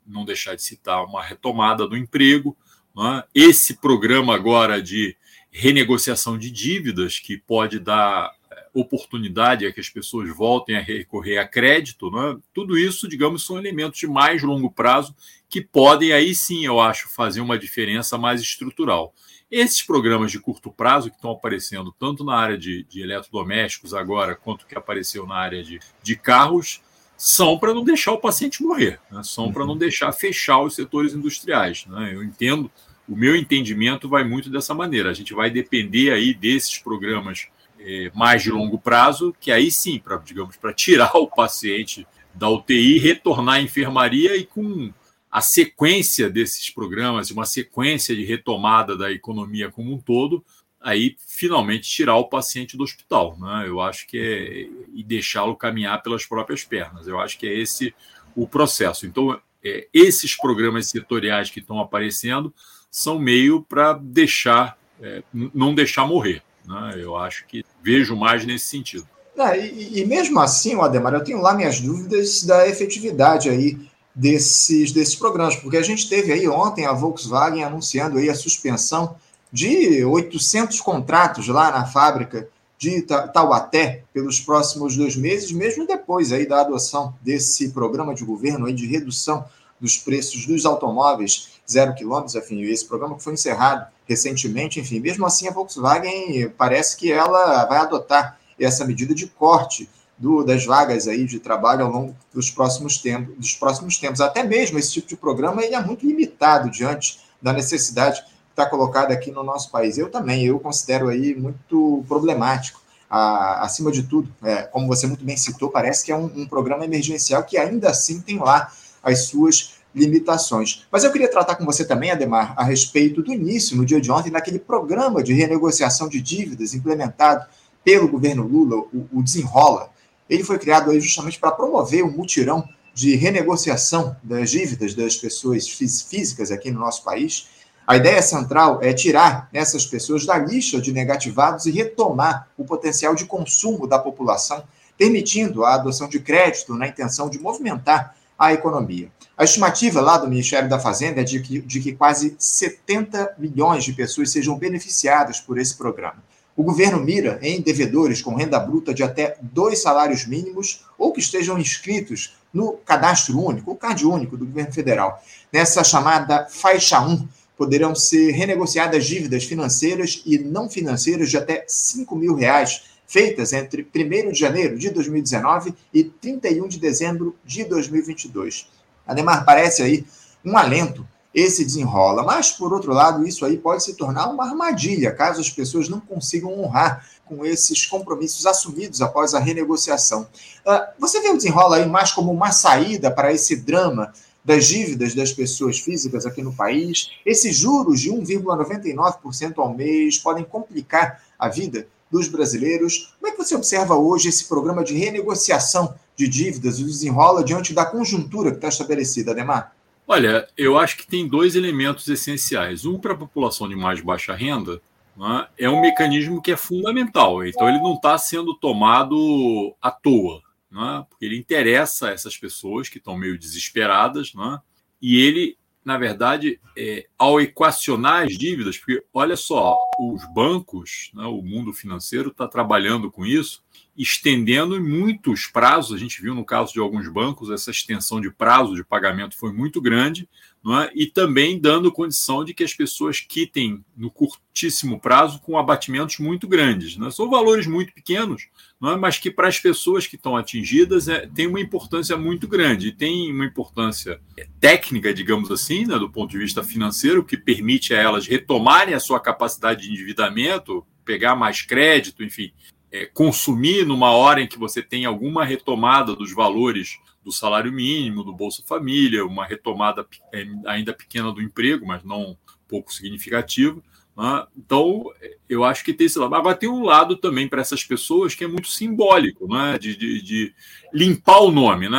não 0.06 0.24
deixar 0.24 0.54
de 0.54 0.62
citar 0.62 1.04
uma 1.04 1.22
retomada 1.22 1.86
do 1.86 1.96
emprego. 1.96 2.56
Né? 2.94 3.24
Esse 3.34 3.74
programa 3.80 4.34
agora 4.34 4.82
de 4.82 5.16
renegociação 5.50 6.38
de 6.38 6.50
dívidas, 6.50 7.18
que 7.18 7.36
pode 7.36 7.78
dar 7.80 8.32
é, 8.50 8.66
oportunidade 8.72 9.66
a 9.66 9.72
que 9.72 9.80
as 9.80 9.88
pessoas 9.88 10.28
voltem 10.34 10.76
a 10.76 10.80
recorrer 10.80 11.38
a 11.38 11.48
crédito, 11.48 12.10
né? 12.10 12.36
tudo 12.54 12.78
isso, 12.78 13.08
digamos, 13.08 13.44
são 13.44 13.58
elementos 13.58 13.98
de 13.98 14.06
mais 14.06 14.42
longo 14.42 14.70
prazo 14.70 15.14
que 15.48 15.60
podem, 15.60 16.12
aí 16.12 16.34
sim, 16.34 16.64
eu 16.64 16.78
acho, 16.78 17.08
fazer 17.08 17.40
uma 17.40 17.58
diferença 17.58 18.16
mais 18.16 18.40
estrutural. 18.40 19.12
Esses 19.50 19.82
programas 19.82 20.30
de 20.30 20.38
curto 20.38 20.70
prazo 20.70 21.10
que 21.10 21.16
estão 21.16 21.32
aparecendo 21.32 21.92
tanto 21.98 22.22
na 22.22 22.36
área 22.36 22.56
de, 22.56 22.84
de 22.84 23.02
eletrodomésticos 23.02 23.92
agora, 23.92 24.36
quanto 24.36 24.64
que 24.64 24.78
apareceu 24.78 25.26
na 25.26 25.34
área 25.34 25.62
de, 25.62 25.80
de 26.02 26.14
carros, 26.14 26.80
são 27.16 27.58
para 27.58 27.74
não 27.74 27.82
deixar 27.82 28.12
o 28.12 28.18
paciente 28.18 28.62
morrer, 28.62 29.00
né? 29.10 29.22
são 29.22 29.46
uhum. 29.46 29.52
para 29.52 29.66
não 29.66 29.76
deixar 29.76 30.10
fechar 30.12 30.62
os 30.62 30.74
setores 30.74 31.12
industriais. 31.12 31.84
Né? 31.86 32.14
Eu 32.14 32.22
entendo, 32.22 32.70
o 33.08 33.16
meu 33.16 33.34
entendimento 33.34 34.08
vai 34.08 34.22
muito 34.22 34.48
dessa 34.48 34.72
maneira. 34.72 35.10
A 35.10 35.14
gente 35.14 35.34
vai 35.34 35.50
depender 35.50 36.12
aí 36.12 36.32
desses 36.32 36.78
programas 36.78 37.48
é, 37.78 38.10
mais 38.14 38.42
de 38.42 38.50
longo 38.50 38.78
prazo, 38.78 39.34
que 39.40 39.50
aí 39.50 39.70
sim, 39.70 39.98
para 39.98 40.16
digamos, 40.18 40.56
para 40.56 40.72
tirar 40.72 41.14
o 41.16 41.26
paciente 41.26 42.06
da 42.32 42.48
UTI, 42.48 42.98
retornar 42.98 43.56
à 43.56 43.60
enfermaria 43.60 44.36
e 44.36 44.46
com 44.46 44.92
a 45.30 45.40
sequência 45.40 46.28
desses 46.28 46.70
programas, 46.70 47.30
uma 47.30 47.46
sequência 47.46 48.14
de 48.16 48.24
retomada 48.24 48.96
da 48.96 49.12
economia 49.12 49.70
como 49.70 49.94
um 49.94 49.98
todo, 49.98 50.44
aí 50.80 51.14
finalmente 51.26 51.88
tirar 51.88 52.16
o 52.16 52.28
paciente 52.28 52.76
do 52.76 52.82
hospital. 52.82 53.36
Né? 53.38 53.64
Eu 53.68 53.80
acho 53.80 54.06
que 54.08 54.18
é. 54.18 54.88
e 54.92 55.04
deixá-lo 55.04 55.54
caminhar 55.54 56.02
pelas 56.02 56.26
próprias 56.26 56.64
pernas. 56.64 57.06
Eu 57.06 57.20
acho 57.20 57.38
que 57.38 57.46
é 57.46 57.56
esse 57.56 57.94
o 58.34 58.46
processo. 58.46 59.06
Então, 59.06 59.38
é, 59.62 59.86
esses 59.92 60.36
programas 60.36 60.88
setoriais 60.88 61.50
que 61.50 61.60
estão 61.60 61.78
aparecendo 61.78 62.52
são 62.90 63.18
meio 63.18 63.62
para 63.62 63.92
deixar, 63.92 64.76
é, 65.00 65.22
não 65.32 65.74
deixar 65.74 66.06
morrer. 66.06 66.42
Né? 66.66 66.94
Eu 66.96 67.16
acho 67.16 67.46
que 67.46 67.64
vejo 67.82 68.16
mais 68.16 68.44
nesse 68.44 68.66
sentido. 68.66 69.06
É, 69.36 69.64
e, 69.64 70.00
e, 70.00 70.06
mesmo 70.06 70.40
assim, 70.40 70.78
Ademar, 70.80 71.14
eu 71.14 71.24
tenho 71.24 71.40
lá 71.40 71.54
minhas 71.54 71.80
dúvidas 71.80 72.42
da 72.42 72.68
efetividade 72.68 73.48
aí 73.48 73.78
desses, 74.20 74.92
desses 74.92 75.14
programas, 75.14 75.56
porque 75.56 75.78
a 75.78 75.82
gente 75.82 76.06
teve 76.06 76.30
aí 76.30 76.46
ontem 76.46 76.84
a 76.84 76.92
Volkswagen 76.92 77.64
anunciando 77.64 78.18
aí 78.18 78.28
a 78.28 78.34
suspensão 78.34 79.16
de 79.50 80.04
800 80.04 80.78
contratos 80.82 81.48
lá 81.48 81.70
na 81.70 81.86
fábrica 81.86 82.46
de 82.76 83.00
Taubaté 83.00 84.04
pelos 84.12 84.38
próximos 84.38 84.94
dois 84.94 85.16
meses, 85.16 85.50
mesmo 85.52 85.86
depois 85.86 86.32
aí 86.32 86.46
da 86.46 86.60
adoção 86.60 87.14
desse 87.22 87.70
programa 87.70 88.14
de 88.14 88.22
governo 88.22 88.66
aí 88.66 88.74
de 88.74 88.86
redução 88.86 89.42
dos 89.80 89.96
preços 89.96 90.44
dos 90.44 90.66
automóveis 90.66 91.52
zero 91.68 91.94
quilômetros, 91.94 92.34
enfim, 92.34 92.60
esse 92.60 92.84
programa 92.84 93.16
que 93.16 93.24
foi 93.24 93.32
encerrado 93.32 93.86
recentemente, 94.06 94.78
enfim, 94.78 95.00
mesmo 95.00 95.24
assim 95.24 95.48
a 95.48 95.50
Volkswagen 95.50 96.50
parece 96.58 96.94
que 96.94 97.10
ela 97.10 97.64
vai 97.64 97.78
adotar 97.78 98.38
essa 98.58 98.84
medida 98.84 99.14
de 99.14 99.26
corte 99.26 99.88
do, 100.20 100.44
das 100.44 100.66
vagas 100.66 101.08
aí 101.08 101.24
de 101.24 101.40
trabalho 101.40 101.86
ao 101.86 101.90
longo 101.90 102.14
dos 102.32 102.50
próximos 102.50 102.98
tempos, 102.98 103.34
dos 103.36 103.54
próximos 103.54 103.96
tempos. 103.96 104.20
Até 104.20 104.42
mesmo 104.42 104.78
esse 104.78 104.92
tipo 104.92 105.08
de 105.08 105.16
programa 105.16 105.64
ele 105.64 105.74
é 105.74 105.80
muito 105.80 106.06
limitado 106.06 106.70
diante 106.70 107.18
da 107.40 107.54
necessidade 107.54 108.20
que 108.22 108.28
está 108.50 108.66
colocada 108.66 109.14
aqui 109.14 109.30
no 109.30 109.42
nosso 109.42 109.70
país. 109.70 109.96
Eu 109.96 110.10
também, 110.10 110.44
eu 110.44 110.60
considero 110.60 111.08
aí 111.08 111.34
muito 111.34 112.04
problemático. 112.06 112.78
Ah, 113.08 113.64
acima 113.64 113.90
de 113.90 114.04
tudo, 114.04 114.32
é, 114.44 114.62
como 114.62 114.86
você 114.86 115.06
muito 115.06 115.24
bem 115.24 115.36
citou, 115.36 115.70
parece 115.70 116.04
que 116.04 116.12
é 116.12 116.16
um, 116.16 116.26
um 116.26 116.46
programa 116.46 116.84
emergencial 116.84 117.42
que 117.42 117.56
ainda 117.56 117.90
assim 117.90 118.20
tem 118.20 118.38
lá 118.38 118.70
as 119.02 119.24
suas 119.24 119.80
limitações. 119.92 120.86
Mas 120.92 121.02
eu 121.02 121.10
queria 121.10 121.28
tratar 121.28 121.56
com 121.56 121.64
você 121.64 121.84
também, 121.84 122.12
Ademar, 122.12 122.54
a 122.56 122.62
respeito 122.62 123.22
do 123.22 123.32
início, 123.32 123.76
no 123.76 123.84
dia 123.84 124.00
de 124.00 124.12
ontem, 124.12 124.30
naquele 124.30 124.60
programa 124.60 125.24
de 125.24 125.32
renegociação 125.32 126.08
de 126.08 126.20
dívidas 126.20 126.74
implementado 126.74 127.46
pelo 127.82 128.06
governo 128.06 128.46
Lula, 128.46 128.76
o, 128.76 129.08
o 129.12 129.22
Desenrola. 129.22 129.90
Ele 130.30 130.44
foi 130.44 130.60
criado 130.60 130.92
aí 130.92 131.00
justamente 131.00 131.40
para 131.40 131.50
promover 131.50 132.04
um 132.04 132.10
mutirão 132.10 132.66
de 132.94 133.16
renegociação 133.16 134.16
das 134.22 134.50
dívidas 134.50 134.94
das 134.94 135.16
pessoas 135.16 135.68
físicas 135.68 136.52
aqui 136.52 136.70
no 136.70 136.78
nosso 136.78 137.02
país. 137.02 137.48
A 137.84 137.96
ideia 137.96 138.22
central 138.22 138.78
é 138.80 138.92
tirar 138.92 139.48
essas 139.52 139.84
pessoas 139.84 140.24
da 140.24 140.38
lista 140.38 140.80
de 140.80 140.92
negativados 140.92 141.66
e 141.66 141.72
retomar 141.72 142.48
o 142.56 142.64
potencial 142.64 143.16
de 143.16 143.24
consumo 143.24 143.88
da 143.88 143.98
população, 143.98 144.62
permitindo 144.96 145.64
a 145.64 145.74
adoção 145.74 146.08
de 146.08 146.20
crédito 146.20 146.76
na 146.76 146.86
intenção 146.86 147.28
de 147.28 147.40
movimentar 147.40 148.14
a 148.38 148.52
economia. 148.52 149.10
A 149.36 149.42
estimativa 149.42 150.00
lá 150.00 150.16
do 150.16 150.28
Ministério 150.28 150.68
da 150.68 150.78
Fazenda 150.78 151.22
é 151.22 151.24
de 151.24 151.40
que, 151.40 151.60
de 151.60 151.80
que 151.80 151.92
quase 151.92 152.36
70 152.38 153.34
milhões 153.38 153.82
de 153.82 153.92
pessoas 153.92 154.30
sejam 154.30 154.56
beneficiadas 154.56 155.40
por 155.40 155.58
esse 155.58 155.76
programa. 155.76 156.22
O 156.60 156.62
governo 156.62 157.02
mira 157.02 157.38
em 157.40 157.62
devedores 157.62 158.20
com 158.20 158.34
renda 158.34 158.60
bruta 158.60 158.92
de 158.92 159.02
até 159.02 159.34
dois 159.40 159.80
salários 159.80 160.26
mínimos 160.26 160.84
ou 160.98 161.10
que 161.10 161.18
estejam 161.18 161.58
inscritos 161.58 162.36
no 162.52 162.72
cadastro 162.72 163.42
único, 163.42 163.70
o 163.70 163.74
CAD 163.74 164.04
único 164.04 164.36
do 164.36 164.44
governo 164.44 164.70
federal. 164.70 165.24
Nessa 165.50 165.82
chamada 165.82 166.46
faixa 166.50 167.00
1, 167.00 167.26
poderão 167.56 167.94
ser 167.94 168.32
renegociadas 168.32 169.06
dívidas 169.06 169.44
financeiras 169.44 170.22
e 170.26 170.38
não 170.38 170.68
financeiras 170.68 171.30
de 171.30 171.38
até 171.38 171.64
5 171.66 172.14
mil 172.14 172.34
reais, 172.34 172.82
feitas 173.06 173.54
entre 173.54 173.80
1 173.82 174.30
de 174.30 174.38
janeiro 174.38 174.78
de 174.78 174.90
2019 174.90 175.74
e 175.94 176.04
31 176.04 176.68
de 176.68 176.78
dezembro 176.78 177.34
de 177.42 177.64
2022. 177.64 178.68
Ademar, 179.06 179.46
parece 179.46 179.82
aí 179.82 180.04
um 180.44 180.58
alento 180.58 181.08
esse 181.34 181.64
desenrola. 181.64 182.22
Mas, 182.22 182.50
por 182.50 182.72
outro 182.72 182.92
lado, 182.92 183.26
isso 183.26 183.44
aí 183.44 183.56
pode 183.56 183.84
se 183.84 183.94
tornar 183.94 184.28
uma 184.28 184.44
armadilha, 184.44 185.12
caso 185.12 185.40
as 185.40 185.50
pessoas 185.50 185.88
não 185.88 186.00
consigam 186.00 186.58
honrar 186.58 187.06
com 187.24 187.46
esses 187.46 187.86
compromissos 187.86 188.44
assumidos 188.46 189.00
após 189.00 189.34
a 189.34 189.38
renegociação. 189.38 190.26
Uh, 190.66 190.86
você 190.98 191.20
vê 191.20 191.28
o 191.28 191.36
desenrola 191.36 191.76
aí 191.76 191.88
mais 191.88 192.10
como 192.12 192.32
uma 192.32 192.50
saída 192.50 193.10
para 193.10 193.32
esse 193.32 193.56
drama 193.56 194.12
das 194.44 194.66
dívidas 194.66 195.14
das 195.14 195.32
pessoas 195.32 195.78
físicas 195.78 196.26
aqui 196.26 196.42
no 196.42 196.52
país? 196.52 197.10
Esses 197.24 197.56
juros 197.56 198.00
de 198.00 198.10
1,99% 198.10 199.58
ao 199.58 199.72
mês 199.72 200.18
podem 200.18 200.44
complicar 200.44 201.22
a 201.38 201.48
vida 201.48 201.86
dos 202.10 202.26
brasileiros. 202.26 203.14
Como 203.20 203.32
é 203.32 203.36
que 203.36 203.38
você 203.38 203.54
observa 203.54 203.94
hoje 203.94 204.28
esse 204.28 204.46
programa 204.46 204.82
de 204.82 204.94
renegociação 204.94 205.94
de 206.16 206.26
dívidas, 206.26 206.80
o 206.80 206.84
desenrola 206.84 207.44
diante 207.44 207.72
da 207.72 207.86
conjuntura 207.86 208.50
que 208.50 208.56
está 208.56 208.68
estabelecida, 208.68 209.30
Ademar? 209.30 209.72
Olha, 210.12 210.48
eu 210.58 210.76
acho 210.76 210.96
que 210.96 211.06
tem 211.06 211.24
dois 211.24 211.54
elementos 211.54 212.08
essenciais. 212.08 212.84
Um, 212.84 212.98
para 212.98 213.12
a 213.12 213.16
população 213.16 213.68
de 213.68 213.76
mais 213.76 214.00
baixa 214.00 214.34
renda, 214.34 214.82
né, 215.16 215.46
é 215.56 215.70
um 215.70 215.80
mecanismo 215.80 216.42
que 216.42 216.50
é 216.50 216.56
fundamental. 216.56 217.46
Então, 217.46 217.68
ele 217.68 217.78
não 217.78 217.94
está 217.94 218.18
sendo 218.18 218.52
tomado 218.56 219.72
à 219.80 219.88
toa, 219.88 220.42
né, 220.68 221.06
porque 221.08 221.24
ele 221.24 221.38
interessa 221.38 222.10
essas 222.10 222.36
pessoas 222.36 222.88
que 222.88 222.98
estão 222.98 223.16
meio 223.16 223.38
desesperadas, 223.38 224.34
né, 224.34 224.58
e 225.00 225.16
ele, 225.20 225.56
na 225.84 225.96
verdade, 225.96 226.58
é, 226.76 227.06
ao 227.16 227.40
equacionar 227.40 228.24
as 228.24 228.36
dívidas, 228.36 228.76
porque 228.76 229.04
olha 229.14 229.36
só, 229.36 229.78
os 229.96 230.24
bancos, 230.34 231.12
né, 231.14 231.22
o 231.26 231.40
mundo 231.40 231.72
financeiro 231.72 232.30
está 232.30 232.48
trabalhando 232.48 233.12
com 233.12 233.24
isso, 233.24 233.62
estendendo 234.02 234.80
muitos 234.80 235.46
prazos. 235.46 235.94
A 235.94 235.98
gente 235.98 236.22
viu 236.22 236.34
no 236.34 236.44
caso 236.44 236.72
de 236.72 236.80
alguns 236.80 237.06
bancos, 237.08 237.50
essa 237.50 237.70
extensão 237.70 238.20
de 238.20 238.30
prazo 238.30 238.74
de 238.74 238.82
pagamento 238.82 239.36
foi 239.36 239.52
muito 239.52 239.80
grande, 239.80 240.26
é? 240.66 240.90
e 240.94 241.06
também 241.06 241.60
dando 241.60 241.92
condição 241.92 242.42
de 242.42 242.54
que 242.54 242.64
as 242.64 242.72
pessoas 242.72 243.20
quitem 243.20 243.84
no 243.94 244.10
curtíssimo 244.10 244.98
prazo 244.98 245.40
com 245.40 245.58
abatimentos 245.58 246.18
muito 246.18 246.48
grandes. 246.48 246.98
É? 246.98 247.10
São 247.10 247.28
valores 247.28 247.66
muito 247.66 247.92
pequenos, 247.92 248.48
é? 248.82 248.96
mas 248.96 249.18
que 249.18 249.30
para 249.30 249.48
as 249.48 249.58
pessoas 249.58 250.06
que 250.06 250.16
estão 250.16 250.34
atingidas 250.34 251.06
é, 251.06 251.26
tem 251.26 251.46
uma 251.46 251.60
importância 251.60 252.16
muito 252.16 252.48
grande, 252.48 252.88
e 252.88 252.92
tem 252.92 253.30
uma 253.30 253.44
importância 253.44 254.18
técnica, 254.58 255.12
digamos 255.12 255.50
assim, 255.50 255.84
né, 255.86 255.98
do 255.98 256.10
ponto 256.10 256.30
de 256.30 256.38
vista 256.38 256.62
financeiro, 256.62 257.24
que 257.24 257.36
permite 257.36 257.92
a 257.92 257.98
elas 257.98 258.26
retomarem 258.26 258.94
a 258.94 259.00
sua 259.00 259.20
capacidade 259.20 259.82
de 259.82 259.90
endividamento, 259.90 260.86
pegar 261.04 261.34
mais 261.34 261.62
crédito, 261.62 262.22
enfim, 262.22 262.52
é, 262.92 263.06
consumir 263.06 263.86
numa 263.86 264.10
hora 264.10 264.40
em 264.40 264.46
que 264.46 264.58
você 264.58 264.82
tem 264.82 265.04
alguma 265.04 265.44
retomada 265.44 266.14
dos 266.14 266.32
valores 266.32 266.98
do 267.22 267.30
salário 267.30 267.72
mínimo, 267.72 268.24
do 268.24 268.32
Bolsa 268.32 268.62
Família, 268.66 269.24
uma 269.24 269.46
retomada 269.46 270.06
é, 270.32 270.46
ainda 270.66 270.92
pequena 270.92 271.32
do 271.32 271.42
emprego, 271.42 271.86
mas 271.86 272.02
não 272.02 272.36
pouco 272.66 272.92
significativa. 272.92 273.82
Né? 274.20 274.46
Então, 274.54 275.10
eu 275.48 275.64
acho 275.64 275.82
que 275.82 275.94
tem 275.94 276.06
esse 276.06 276.18
lado. 276.18 276.34
Agora, 276.34 276.54
tem 276.54 276.68
um 276.68 276.84
lado 276.84 277.16
também 277.16 277.48
para 277.48 277.62
essas 277.62 277.82
pessoas 277.82 278.34
que 278.34 278.44
é 278.44 278.46
muito 278.46 278.68
simbólico, 278.68 279.48
né? 279.48 279.78
de, 279.78 279.96
de, 279.96 280.20
de 280.20 280.54
limpar 280.92 281.40
o 281.40 281.50
nome. 281.50 281.88
Né? 281.88 281.98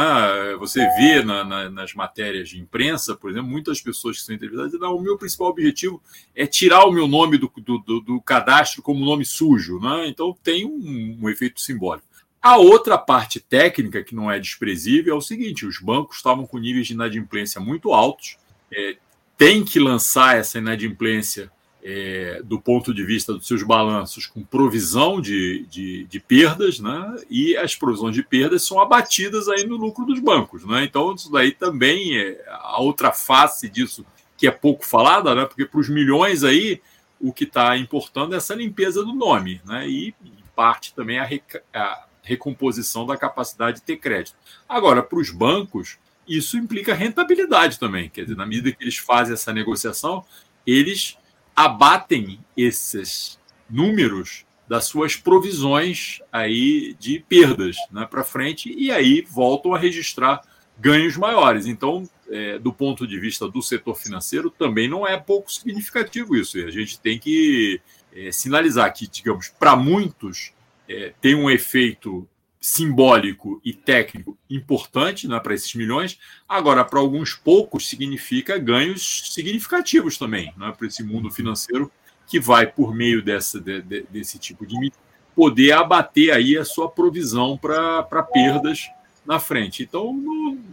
Você 0.60 0.88
vê 0.98 1.24
na, 1.24 1.44
na, 1.44 1.70
nas 1.72 1.96
matérias 1.96 2.50
de 2.50 2.60
imprensa, 2.60 3.16
por 3.16 3.32
exemplo, 3.32 3.50
muitas 3.50 3.82
pessoas 3.82 4.20
que 4.20 4.24
são 4.24 4.36
entrevistadas 4.36 4.72
dizem: 4.72 4.88
o 4.88 5.00
meu 5.00 5.18
principal 5.18 5.48
objetivo 5.48 6.00
é 6.36 6.46
tirar 6.46 6.86
o 6.86 6.92
meu 6.92 7.08
nome 7.08 7.40
do, 7.40 7.52
do, 7.58 7.80
do, 7.80 8.02
do 8.02 8.22
cadastro 8.22 8.84
como 8.84 9.04
nome 9.04 9.26
sujo. 9.26 9.80
Né? 9.80 10.08
Então, 10.08 10.38
tem 10.44 10.64
um, 10.64 11.18
um 11.24 11.28
efeito 11.28 11.60
simbólico. 11.60 12.06
A 12.40 12.58
outra 12.58 13.00
parte 13.00 13.40
técnica, 13.40 14.04
que 14.04 14.14
não 14.14 14.32
é 14.32 14.38
desprezível, 14.38 15.16
é 15.16 15.18
o 15.18 15.22
seguinte: 15.22 15.66
os 15.66 15.80
bancos 15.80 16.18
estavam 16.18 16.46
com 16.46 16.60
níveis 16.60 16.86
de 16.86 16.94
inadimplência 16.94 17.60
muito 17.60 17.92
altos, 17.92 18.38
é, 18.72 18.98
tem 19.36 19.66
que 19.66 19.80
lançar 19.80 20.38
essa 20.38 20.60
inadimplência 20.60 21.52
é, 21.84 22.42
do 22.44 22.60
ponto 22.60 22.94
de 22.94 23.04
vista 23.04 23.34
dos 23.34 23.48
seus 23.48 23.64
balanços 23.64 24.28
com 24.28 24.44
provisão 24.44 25.20
de, 25.20 25.66
de, 25.68 26.04
de, 26.06 26.20
perdas, 26.20 26.80
né? 26.80 27.16
e 27.30 27.58
as 27.58 27.76
provisões 27.76 28.14
de 28.14 28.24
perdas 28.24 28.66
são 28.66 28.80
abatidas 28.80 29.48
aí 29.48 29.66
no 29.66 29.78
lucro 29.78 30.06
dos 30.06 30.20
bancos. 30.20 30.66
Né? 30.66 30.84
Então, 30.84 31.14
isso 31.14 31.32
daí 31.32 31.52
também 31.52 32.18
é 32.18 32.44
a 32.50 32.80
outra 32.80 33.12
face 33.12 33.68
disso 33.68 34.06
que 34.38 34.48
é 34.48 34.52
pouco 34.52 34.86
falada, 34.86 35.34
né? 35.34 35.46
porque 35.46 35.66
para 35.66 35.80
os 35.80 35.90
milhões 35.90 36.44
aí, 36.44 36.82
o 37.20 37.34
que 37.34 37.44
está 37.44 37.78
importando 37.78 38.34
é 38.34 38.38
essa 38.38 38.56
limpeza 38.56 39.04
do 39.04 39.14
nome, 39.14 39.62
né? 39.66 39.88
e 39.88 40.14
em 40.24 40.44
parte 40.56 40.94
também 40.94 41.20
a, 41.20 41.28
a 41.74 42.06
recomposição 42.22 43.06
da 43.06 43.18
capacidade 43.18 43.78
de 43.78 43.84
ter 43.84 43.98
crédito. 43.98 44.36
Agora, 44.70 45.02
para 45.02 45.20
os 45.20 45.32
bancos, 45.32 45.98
isso 46.28 46.58
implica 46.58 46.94
rentabilidade 46.94 47.80
também. 47.80 48.10
Quer 48.10 48.24
dizer, 48.24 48.38
na 48.38 48.46
medida 48.46 48.72
que 48.72 48.84
eles 48.84 48.98
fazem 48.98 49.34
essa 49.34 49.52
negociação, 49.52 50.24
eles 50.66 51.18
abatem 51.66 52.40
esses 52.56 53.40
números 53.70 54.46
das 54.68 54.86
suas 54.86 55.16
provisões 55.16 56.22
aí 56.32 56.96
de 57.00 57.20
perdas 57.28 57.76
né, 57.92 58.08
para 58.10 58.24
frente 58.24 58.74
e 58.78 58.92
aí 58.92 59.22
voltam 59.30 59.74
a 59.74 59.78
registrar 59.78 60.42
ganhos 60.80 61.18
maiores. 61.18 61.66
Então, 61.66 62.10
é, 62.30 62.58
do 62.58 62.72
ponto 62.72 63.06
de 63.06 63.20
vista 63.20 63.48
do 63.48 63.62
setor 63.62 63.96
financeiro, 63.96 64.50
também 64.50 64.88
não 64.88 65.06
é 65.06 65.18
pouco 65.18 65.52
significativo 65.52 66.36
isso. 66.36 66.58
E 66.58 66.66
a 66.66 66.72
gente 66.72 67.00
tem 67.00 67.20
que 67.20 67.82
é, 68.14 68.32
sinalizar 68.32 68.94
que, 68.94 69.08
digamos, 69.08 69.50
para 69.50 69.76
muitos 69.76 70.54
é, 70.88 71.14
tem 71.22 71.36
um 71.36 71.50
efeito 71.50 72.28
simbólico 72.62 73.60
e 73.66 73.74
técnico 73.74 74.38
importante 74.48 75.28
né, 75.28 75.40
para 75.40 75.56
esses 75.56 75.74
milhões. 75.74 76.20
Agora, 76.48 76.86
para 76.86 77.00
alguns 77.00 77.34
poucos, 77.34 77.90
significa 77.90 78.60
ganhos 78.60 79.34
significativos 79.34 80.16
também 80.16 80.54
né, 80.56 80.72
para 80.78 80.86
esse 80.86 81.02
mundo 81.04 81.32
financeiro 81.32 81.92
que 82.28 82.40
vai, 82.40 82.68
por 82.68 82.94
meio 82.94 83.24
dessa, 83.24 83.60
de, 83.60 83.82
de, 83.82 84.06
desse 84.12 84.38
tipo 84.38 84.66
de 84.66 84.94
poder 85.36 85.72
abater 85.72 86.32
aí 86.32 86.56
a 86.56 86.64
sua 86.64 86.88
provisão 86.88 87.58
para 87.58 88.04
perdas 88.32 88.90
na 89.26 89.40
frente. 89.40 89.82
Então, 89.82 90.16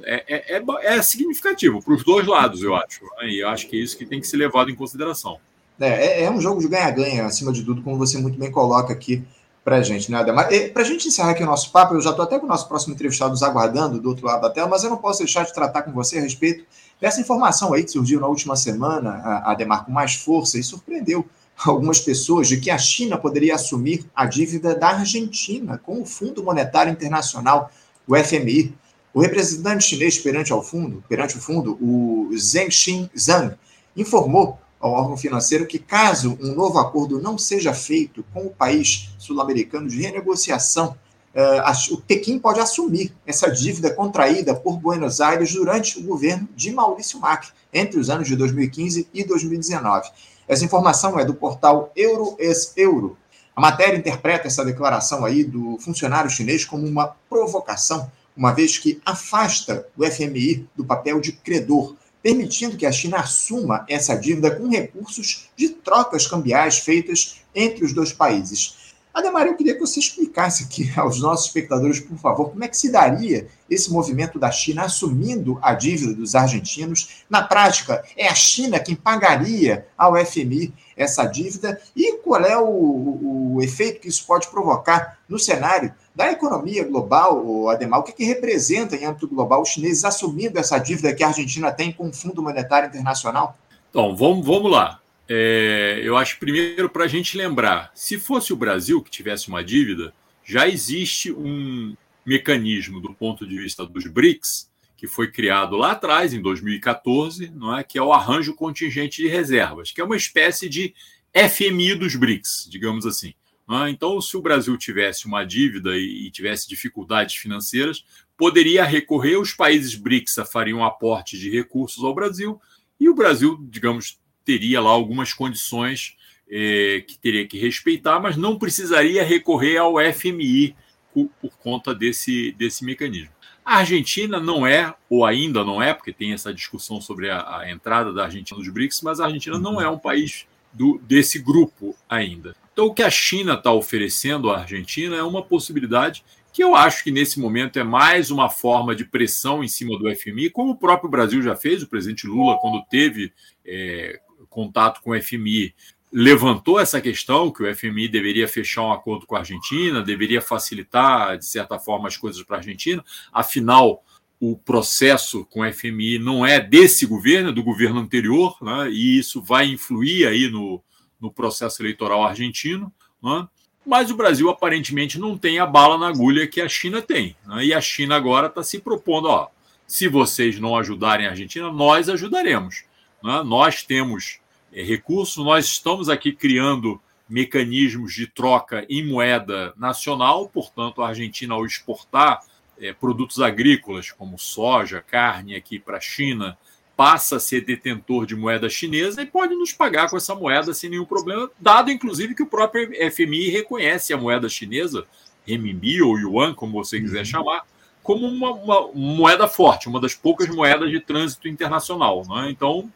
é, 0.03 0.57
é, 0.57 0.59
é, 0.59 0.97
é 0.97 1.03
significativo 1.03 1.83
para 1.83 1.95
os 1.95 2.05
dois 2.05 2.27
lados, 2.27 2.63
eu 2.63 2.77
acho. 2.77 3.03
Né, 3.19 3.31
e 3.31 3.43
acho 3.43 3.67
que 3.67 3.77
é 3.77 3.81
isso 3.81 3.97
que 3.97 4.05
tem 4.05 4.21
que 4.21 4.27
ser 4.27 4.37
levado 4.37 4.71
em 4.71 4.75
consideração. 4.75 5.39
É, 5.81 6.21
é, 6.21 6.25
é 6.25 6.31
um 6.31 6.41
jogo 6.41 6.61
de 6.61 6.69
ganha-ganha, 6.69 7.25
acima 7.25 7.51
de 7.51 7.65
tudo, 7.65 7.83
como 7.83 7.97
você 7.97 8.19
muito 8.19 8.39
bem 8.39 8.51
coloca 8.51 8.93
aqui 8.93 9.25
para 9.65 9.77
a 9.77 9.83
gente, 9.83 10.11
né, 10.11 10.19
Ademar? 10.19 10.49
Para 10.73 10.83
a 10.83 10.85
gente 10.85 11.09
encerrar 11.09 11.31
aqui 11.31 11.43
o 11.43 11.47
nosso 11.47 11.71
papo, 11.71 11.95
eu 11.95 12.01
já 12.01 12.11
estou 12.11 12.25
até 12.25 12.39
com 12.39 12.47
o 12.47 12.49
nosso 12.49 12.67
próximo 12.69 12.95
entrevistado 12.95 13.33
nos 13.33 13.43
aguardando 13.43 14.01
do 14.01 14.09
outro 14.09 14.27
lado 14.27 14.43
da 14.43 14.51
tela, 14.51 14.69
mas 14.69 14.83
eu 14.83 14.91
não 14.91 14.97
posso 14.97 15.19
deixar 15.19 15.45
de 15.45 15.53
tratar 15.53 15.83
com 15.83 15.93
você 15.93 16.19
a 16.19 16.21
respeito 16.23 16.65
dessa 17.01 17.21
informação 17.21 17.73
aí 17.75 17.85
que 17.85 17.91
surgiu 17.91 18.21
na 18.21 18.27
última 18.27 18.57
semana, 18.57 19.43
Ademar, 19.45 19.85
com 19.85 19.93
mais 19.93 20.15
força 20.15 20.59
e 20.59 20.63
surpreendeu 20.63 21.25
algumas 21.67 21.99
pessoas 21.99 22.49
de 22.49 22.59
que 22.59 22.71
a 22.71 22.79
China 22.79 23.19
poderia 23.19 23.55
assumir 23.55 24.07
a 24.15 24.27
dívida 24.27 24.75
da 24.75 24.89
Argentina 24.89 25.79
com 25.79 26.01
o 26.01 26.07
Fundo 26.07 26.43
Monetário 26.43 26.93
Internacional, 26.93 27.71
o 28.07 28.17
FMI. 28.17 28.75
O 29.13 29.21
representante 29.21 29.85
chinês 29.85 30.19
perante 30.19 30.53
ao 30.53 30.63
fundo, 30.63 31.03
perante 31.09 31.37
o 31.37 31.41
fundo, 31.41 31.77
o 31.81 32.31
Zheng 32.37 32.71
Zhang, 33.19 33.57
informou 33.97 34.59
ao 34.81 34.93
órgão 34.93 35.17
financeiro 35.17 35.67
que, 35.67 35.79
caso 35.79 36.39
um 36.41 36.55
novo 36.55 36.79
acordo 36.79 37.21
não 37.21 37.37
seja 37.37 37.73
feito 37.75 38.25
com 38.33 38.47
o 38.47 38.51
país 38.51 39.11
sul-americano 39.19 39.89
de 39.89 40.01
renegociação, 40.01 40.97
uh, 41.35 41.95
o 41.95 42.01
Pequim 42.01 42.39
pode 42.39 42.61
assumir 42.61 43.13
essa 43.27 43.51
dívida 43.51 43.93
contraída 43.93 44.55
por 44.55 44.79
Buenos 44.79 45.21
Aires 45.21 45.53
durante 45.53 45.99
o 45.99 46.03
governo 46.03 46.49
de 46.55 46.71
Maurício 46.73 47.19
Macri, 47.19 47.51
entre 47.73 47.99
os 47.99 48.09
anos 48.09 48.29
de 48.29 48.37
2015 48.37 49.09
e 49.13 49.25
2019. 49.25 50.11
Essa 50.47 50.65
informação 50.65 51.19
é 51.19 51.25
do 51.25 51.35
portal 51.35 51.93
Euro-Ex-Euro. 51.95 53.19
A 53.55 53.61
matéria 53.61 53.99
interpreta 53.99 54.47
essa 54.47 54.65
declaração 54.65 55.25
aí 55.25 55.43
do 55.43 55.77
funcionário 55.81 56.31
chinês 56.31 56.65
como 56.65 56.87
uma 56.87 57.17
provocação, 57.29 58.11
uma 58.37 58.53
vez 58.53 58.79
que 58.79 59.01
afasta 59.05 59.87
o 59.97 60.07
FMI 60.07 60.67
do 60.77 60.85
papel 60.85 61.21
de 61.21 61.33
credor 61.33 61.97
permitindo 62.29 62.77
que 62.77 62.85
a 62.85 62.93
China 62.93 63.21
assuma 63.21 63.87
essa 63.89 64.15
dívida 64.15 64.55
com 64.55 64.69
recursos 64.69 65.49
de 65.57 65.71
trocas 65.71 66.27
cambiais 66.27 66.79
feitas 66.79 67.37
entre 67.55 67.87
os 67.87 67.95
dois 67.95 68.13
países. 68.13 68.77
Ademar, 69.19 69.49
eu 69.49 69.57
queria 69.57 69.75
que 69.75 69.81
você 69.81 69.99
explicasse 69.99 70.63
aqui 70.63 70.93
aos 70.97 71.21
nossos 71.21 71.47
espectadores, 71.47 71.99
por 71.99 72.17
favor, 72.19 72.51
como 72.51 72.63
é 72.63 72.69
que 72.69 72.77
se 72.77 72.91
daria 72.91 73.49
esse 73.69 73.93
movimento 73.93 74.39
da 74.39 74.51
China 74.51 74.85
assumindo 74.85 75.59
a 75.61 75.75
dívida 75.75 76.15
dos 76.15 76.37
argentinos. 76.37 77.25
Na 77.29 77.43
prática, 77.43 78.05
é 78.17 78.29
a 78.29 78.35
China 78.35 78.79
quem 78.79 78.95
pagaria 78.95 79.87
ao 79.97 80.15
FMI 80.25 80.73
essa 80.97 81.25
dívida 81.25 81.81
e 81.97 82.19
qual 82.19 82.45
é 82.45 82.57
o, 82.57 83.57
o 83.57 83.63
efeito 83.63 84.01
que 84.01 84.09
isso 84.09 84.25
pode 84.25 84.47
provocar 84.49 85.19
no 85.29 85.39
cenário 85.39 85.93
da 86.15 86.31
economia 86.31 86.85
global, 86.85 87.69
Ademar, 87.69 88.01
o 88.01 88.03
que, 88.05 88.13
que 88.13 88.25
representa 88.25 88.97
em 88.97 89.05
âmbito 89.05 89.27
global 89.27 89.63
os 89.63 89.69
chineses 89.69 90.05
assumindo 90.05 90.59
essa 90.59 90.79
dívida 90.79 91.13
que 91.13 91.25
a 91.25 91.29
Argentina 91.29 91.73
tem 91.73 91.93
com 91.93 92.09
o 92.09 92.13
Fundo 92.13 92.41
Monetário 92.41 92.89
Internacional? 92.89 93.57
Então, 93.91 94.15
vamos, 94.15 94.47
vamos 94.47 94.71
lá. 94.71 95.01
É, 95.29 96.01
eu 96.03 96.17
acho 96.17 96.39
primeiro 96.39 96.89
para 96.89 97.05
a 97.05 97.09
gente 97.09 97.37
lembrar: 97.37 97.91
se 97.95 98.19
fosse 98.19 98.53
o 98.53 98.57
Brasil 98.57 99.03
que 99.03 99.11
tivesse 99.11 99.49
uma 99.49 99.63
dívida, 99.63 100.15
já 100.45 100.67
existe 100.67 101.31
um 101.31 101.95
mecanismo 102.25 103.01
do 103.01 103.13
ponto 103.13 103.47
de 103.47 103.59
vista 103.59 103.85
dos 103.85 104.07
BRICS, 104.07 104.71
que 104.97 105.07
foi 105.07 105.31
criado 105.31 105.77
lá 105.77 105.93
atrás, 105.93 106.33
em 106.33 106.41
2014, 106.41 107.51
não 107.51 107.77
é? 107.77 107.85
que 107.85 107.99
é 107.99 108.03
o 108.03 108.13
arranjo 108.13 108.55
contingente 108.55 109.23
de 109.23 109.29
reservas, 109.29 109.93
que 109.93 110.01
é 110.01 110.05
uma 110.05 110.17
espécie 110.17 110.69
de 110.69 110.95
FMI 111.35 111.95
dos 111.95 112.17
BRICS, 112.17 112.67
digamos 112.71 113.07
assim. 113.07 113.35
Né? 113.69 113.91
Então, 113.91 114.21
se 114.21 114.37
o 114.37 114.43
Brasil 114.43 114.77
tivesse 114.77 115.27
uma 115.27 115.45
dívida 115.45 115.97
e 115.97 116.31
tivesse 116.31 116.69
dificuldades 116.69 117.37
financeiras, 117.37 118.05
poderia 118.37 118.85
recorrer, 118.85 119.37
os 119.37 119.53
países 119.53 119.95
BRICS 119.95 120.37
fariam 120.51 120.79
um 120.79 120.85
aporte 120.85 121.39
de 121.39 121.51
recursos 121.51 122.03
ao 122.03 122.15
Brasil 122.15 122.61
e 122.99 123.09
o 123.09 123.15
Brasil, 123.15 123.59
digamos, 123.71 124.19
teria 124.49 124.81
lá 124.81 124.89
algumas 124.89 125.35
condições 125.35 126.17
eh, 126.51 127.05
que 127.07 127.19
teria 127.19 127.47
que 127.47 127.59
respeitar, 127.59 128.19
mas 128.19 128.35
não 128.35 128.59
precisaria 128.59 129.23
recorrer 129.23 129.77
ao 129.77 129.97
FMI 130.11 130.75
por, 131.13 131.29
por 131.39 131.59
conta 131.59 131.95
desse, 131.95 132.53
desse 132.53 132.83
mecanismo. 132.83 133.29
A 133.63 133.81
Argentina 133.81 134.41
não 134.41 134.67
é, 134.67 134.95
ou 135.11 135.27
ainda 135.27 135.63
não 135.63 135.83
é, 135.83 135.93
porque 135.93 136.15
tem 136.15 136.33
essa 136.33 136.55
discussão 136.55 136.99
sobre 136.99 137.29
a, 137.29 137.59
a 137.59 137.71
entrada 137.71 138.11
da 138.11 138.25
Argentina 138.25 138.59
nos 138.59 138.71
BRICS, 138.71 139.03
mas 139.03 139.21
a 139.21 139.27
Argentina 139.27 139.59
não 139.59 139.79
é 139.79 139.87
um 139.87 139.99
país 139.99 140.47
do, 140.73 140.99
desse 141.07 141.39
grupo 141.39 141.95
ainda. 142.09 142.57
Então, 142.73 142.87
o 142.87 142.95
que 142.95 143.03
a 143.03 143.11
China 143.11 143.53
está 143.53 143.71
oferecendo 143.71 144.51
à 144.51 144.61
Argentina 144.61 145.15
é 145.15 145.23
uma 145.23 145.43
possibilidade 145.43 146.25
que 146.55 146.65
eu 146.65 146.75
acho 146.75 147.05
que 147.05 147.11
nesse 147.11 147.39
momento 147.39 147.79
é 147.79 147.85
mais 147.85 148.31
uma 148.31 148.49
forma 148.49 148.97
de 148.97 149.05
pressão 149.05 149.63
em 149.63 149.69
cima 149.69 149.99
do 149.99 150.11
FMI, 150.17 150.49
como 150.49 150.73
o 150.73 150.77
próprio 150.77 151.11
Brasil 151.11 151.43
já 151.43 151.55
fez. 151.55 151.83
O 151.83 151.87
presidente 151.87 152.27
Lula, 152.27 152.57
quando 152.59 152.83
teve 152.89 153.31
é, 153.67 154.19
contato 154.49 155.01
com 155.03 155.11
o 155.11 155.23
FMI, 155.23 155.75
levantou 156.13 156.81
essa 156.81 157.01
questão 157.01 157.51
que 157.51 157.63
o 157.63 157.75
FMI 157.75 158.09
deveria 158.09 158.49
fechar 158.49 158.83
um 158.83 158.93
acordo 158.93 159.27
com 159.27 159.37
a 159.37 159.41
Argentina, 159.41 160.03
deveria 160.03 160.41
facilitar, 160.41 161.37
de 161.39 161.45
certa 161.45 161.79
forma, 161.79 162.09
as 162.09 162.17
coisas 162.17 162.43
para 162.43 162.57
a 162.57 162.61
Argentina. 162.61 163.05
Afinal, 163.33 164.03
o 164.41 164.57
processo 164.57 165.45
com 165.47 165.61
o 165.61 165.73
FMI 165.73 166.19
não 166.19 166.47
é 166.47 166.61
desse 166.61 167.05
governo, 167.07 167.51
é 167.51 167.53
do 167.53 167.63
governo 167.63 168.01
anterior, 168.01 168.57
né? 168.63 168.91
e 168.91 169.19
isso 169.19 169.43
vai 169.43 169.67
influir 169.67 170.27
aí 170.27 170.49
no, 170.49 170.83
no 171.21 171.31
processo 171.31 171.83
eleitoral 171.83 172.25
argentino, 172.25 172.93
né? 173.23 173.47
mas 173.85 174.11
o 174.11 174.17
Brasil 174.17 174.49
aparentemente 174.49 175.19
não 175.19 175.37
tem 175.37 175.59
a 175.59 175.67
bala 175.67 175.99
na 175.99 176.09
agulha 176.09 176.47
que 176.47 176.61
a 176.61 176.69
China 176.69 177.03
tem. 177.03 177.37
Né? 177.47 177.67
E 177.67 177.75
a 177.75 177.81
China 177.81 178.17
agora 178.17 178.47
está 178.47 178.63
se 178.63 178.79
propondo: 178.79 179.29
ó, 179.29 179.49
se 179.87 180.07
vocês 180.07 180.61
não 180.61 180.77
ajudarem 180.77 181.27
a 181.27 181.31
Argentina, 181.31 181.73
nós 181.73 182.09
ajudaremos. 182.09 182.85
Né? 183.23 183.43
Nós 183.45 183.83
temos 183.83 184.41
é, 184.73 184.83
recursos, 184.83 185.45
nós 185.45 185.67
estamos 185.67 186.09
aqui 186.09 186.33
criando 186.33 187.01
mecanismos 187.29 188.15
de 188.15 188.27
troca 188.27 188.87
em 188.89 189.07
moeda 189.07 189.75
nacional, 189.77 190.49
portanto, 190.49 191.03
a 191.03 191.09
Argentina, 191.09 191.55
ao 191.55 191.67
exportar 191.67 192.41
é, 192.81 192.93
produtos 192.93 193.41
agrícolas 193.41 194.11
como 194.11 194.39
soja, 194.39 195.05
carne 195.07 195.55
aqui 195.55 195.79
para 195.79 195.99
a 195.99 196.01
China, 196.01 196.57
passa 196.97 197.37
a 197.37 197.41
ser 197.41 197.61
detentor 197.61 198.27
de 198.27 198.35
moeda 198.35 198.69
chinesa 198.69 199.23
e 199.23 199.27
pode 199.27 199.55
nos 199.55 199.73
pagar 199.73 200.11
com 200.11 200.17
essa 200.17 200.35
moeda 200.35 200.75
sem 200.75 200.91
nenhum 200.91 201.05
problema, 201.05 201.49
dado 201.59 201.93
inclusive 201.93 202.35
que 202.35 202.43
o 202.43 202.47
próprio 202.47 202.91
FMI 203.13 203.51
reconhece 203.51 204.13
a 204.13 204.17
moeda 204.17 204.49
chinesa, 204.49 205.07
renminbi 205.47 206.03
ou 206.03 206.19
yuan, 206.19 206.55
como 206.55 206.73
você 206.73 207.01
quiser 207.01 207.21
uhum. 207.21 207.25
chamar, 207.25 207.63
como 208.03 208.27
uma, 208.27 208.51
uma, 208.51 208.89
moeda 208.93 209.47
forte, 209.47 209.87
uma 209.87 210.01
das 210.01 210.15
poucas 210.15 210.49
moedas 210.49 210.91
de 210.91 210.99
trânsito 210.99 211.47
internacional. 211.47 212.25
Né? 212.27 212.51
Então, 212.51 212.91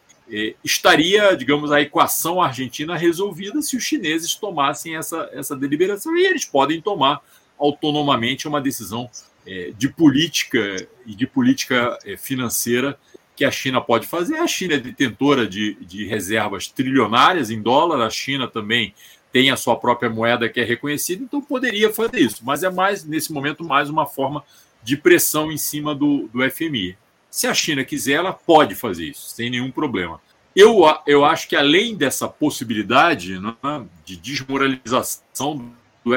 estaria, 0.64 1.36
digamos, 1.36 1.70
a 1.70 1.80
equação 1.80 2.40
argentina 2.40 2.96
resolvida 2.96 3.60
se 3.60 3.76
os 3.76 3.82
chineses 3.82 4.34
tomassem 4.34 4.96
essa, 4.96 5.28
essa 5.32 5.54
deliberação, 5.54 6.16
e 6.16 6.24
eles 6.24 6.44
podem 6.44 6.80
tomar 6.80 7.20
autonomamente 7.58 8.48
uma 8.48 8.60
decisão 8.60 9.10
é, 9.46 9.72
de 9.76 9.88
política 9.88 10.88
e 11.06 11.14
de 11.14 11.26
política 11.26 11.98
é, 12.04 12.16
financeira 12.16 12.98
que 13.36 13.44
a 13.44 13.50
China 13.50 13.80
pode 13.80 14.06
fazer. 14.06 14.36
A 14.36 14.46
China 14.46 14.74
é 14.74 14.78
detentora 14.78 15.46
de, 15.46 15.74
de 15.80 16.06
reservas 16.06 16.66
trilionárias 16.66 17.50
em 17.50 17.60
dólar, 17.60 18.04
a 18.04 18.10
China 18.10 18.48
também 18.48 18.94
tem 19.32 19.50
a 19.50 19.56
sua 19.56 19.76
própria 19.76 20.10
moeda 20.10 20.48
que 20.48 20.60
é 20.60 20.64
reconhecida, 20.64 21.24
então 21.24 21.40
poderia 21.40 21.92
fazer 21.92 22.18
isso, 22.18 22.42
mas 22.44 22.62
é 22.62 22.70
mais, 22.70 23.02
nesse 23.02 23.32
momento, 23.32 23.64
mais 23.64 23.88
uma 23.88 24.06
forma 24.06 24.44
de 24.82 24.96
pressão 24.96 25.50
em 25.50 25.56
cima 25.56 25.94
do, 25.94 26.28
do 26.32 26.48
FMI. 26.50 26.96
Se 27.32 27.46
a 27.46 27.54
China 27.54 27.82
quiser, 27.82 28.12
ela 28.12 28.34
pode 28.34 28.74
fazer 28.74 29.06
isso, 29.06 29.30
sem 29.30 29.48
nenhum 29.48 29.70
problema. 29.70 30.20
Eu, 30.54 30.82
eu 31.06 31.24
acho 31.24 31.48
que 31.48 31.56
além 31.56 31.96
dessa 31.96 32.28
possibilidade 32.28 33.38
né, 33.38 33.56
de 34.04 34.18
desmoralização 34.18 35.72
do 36.04 36.12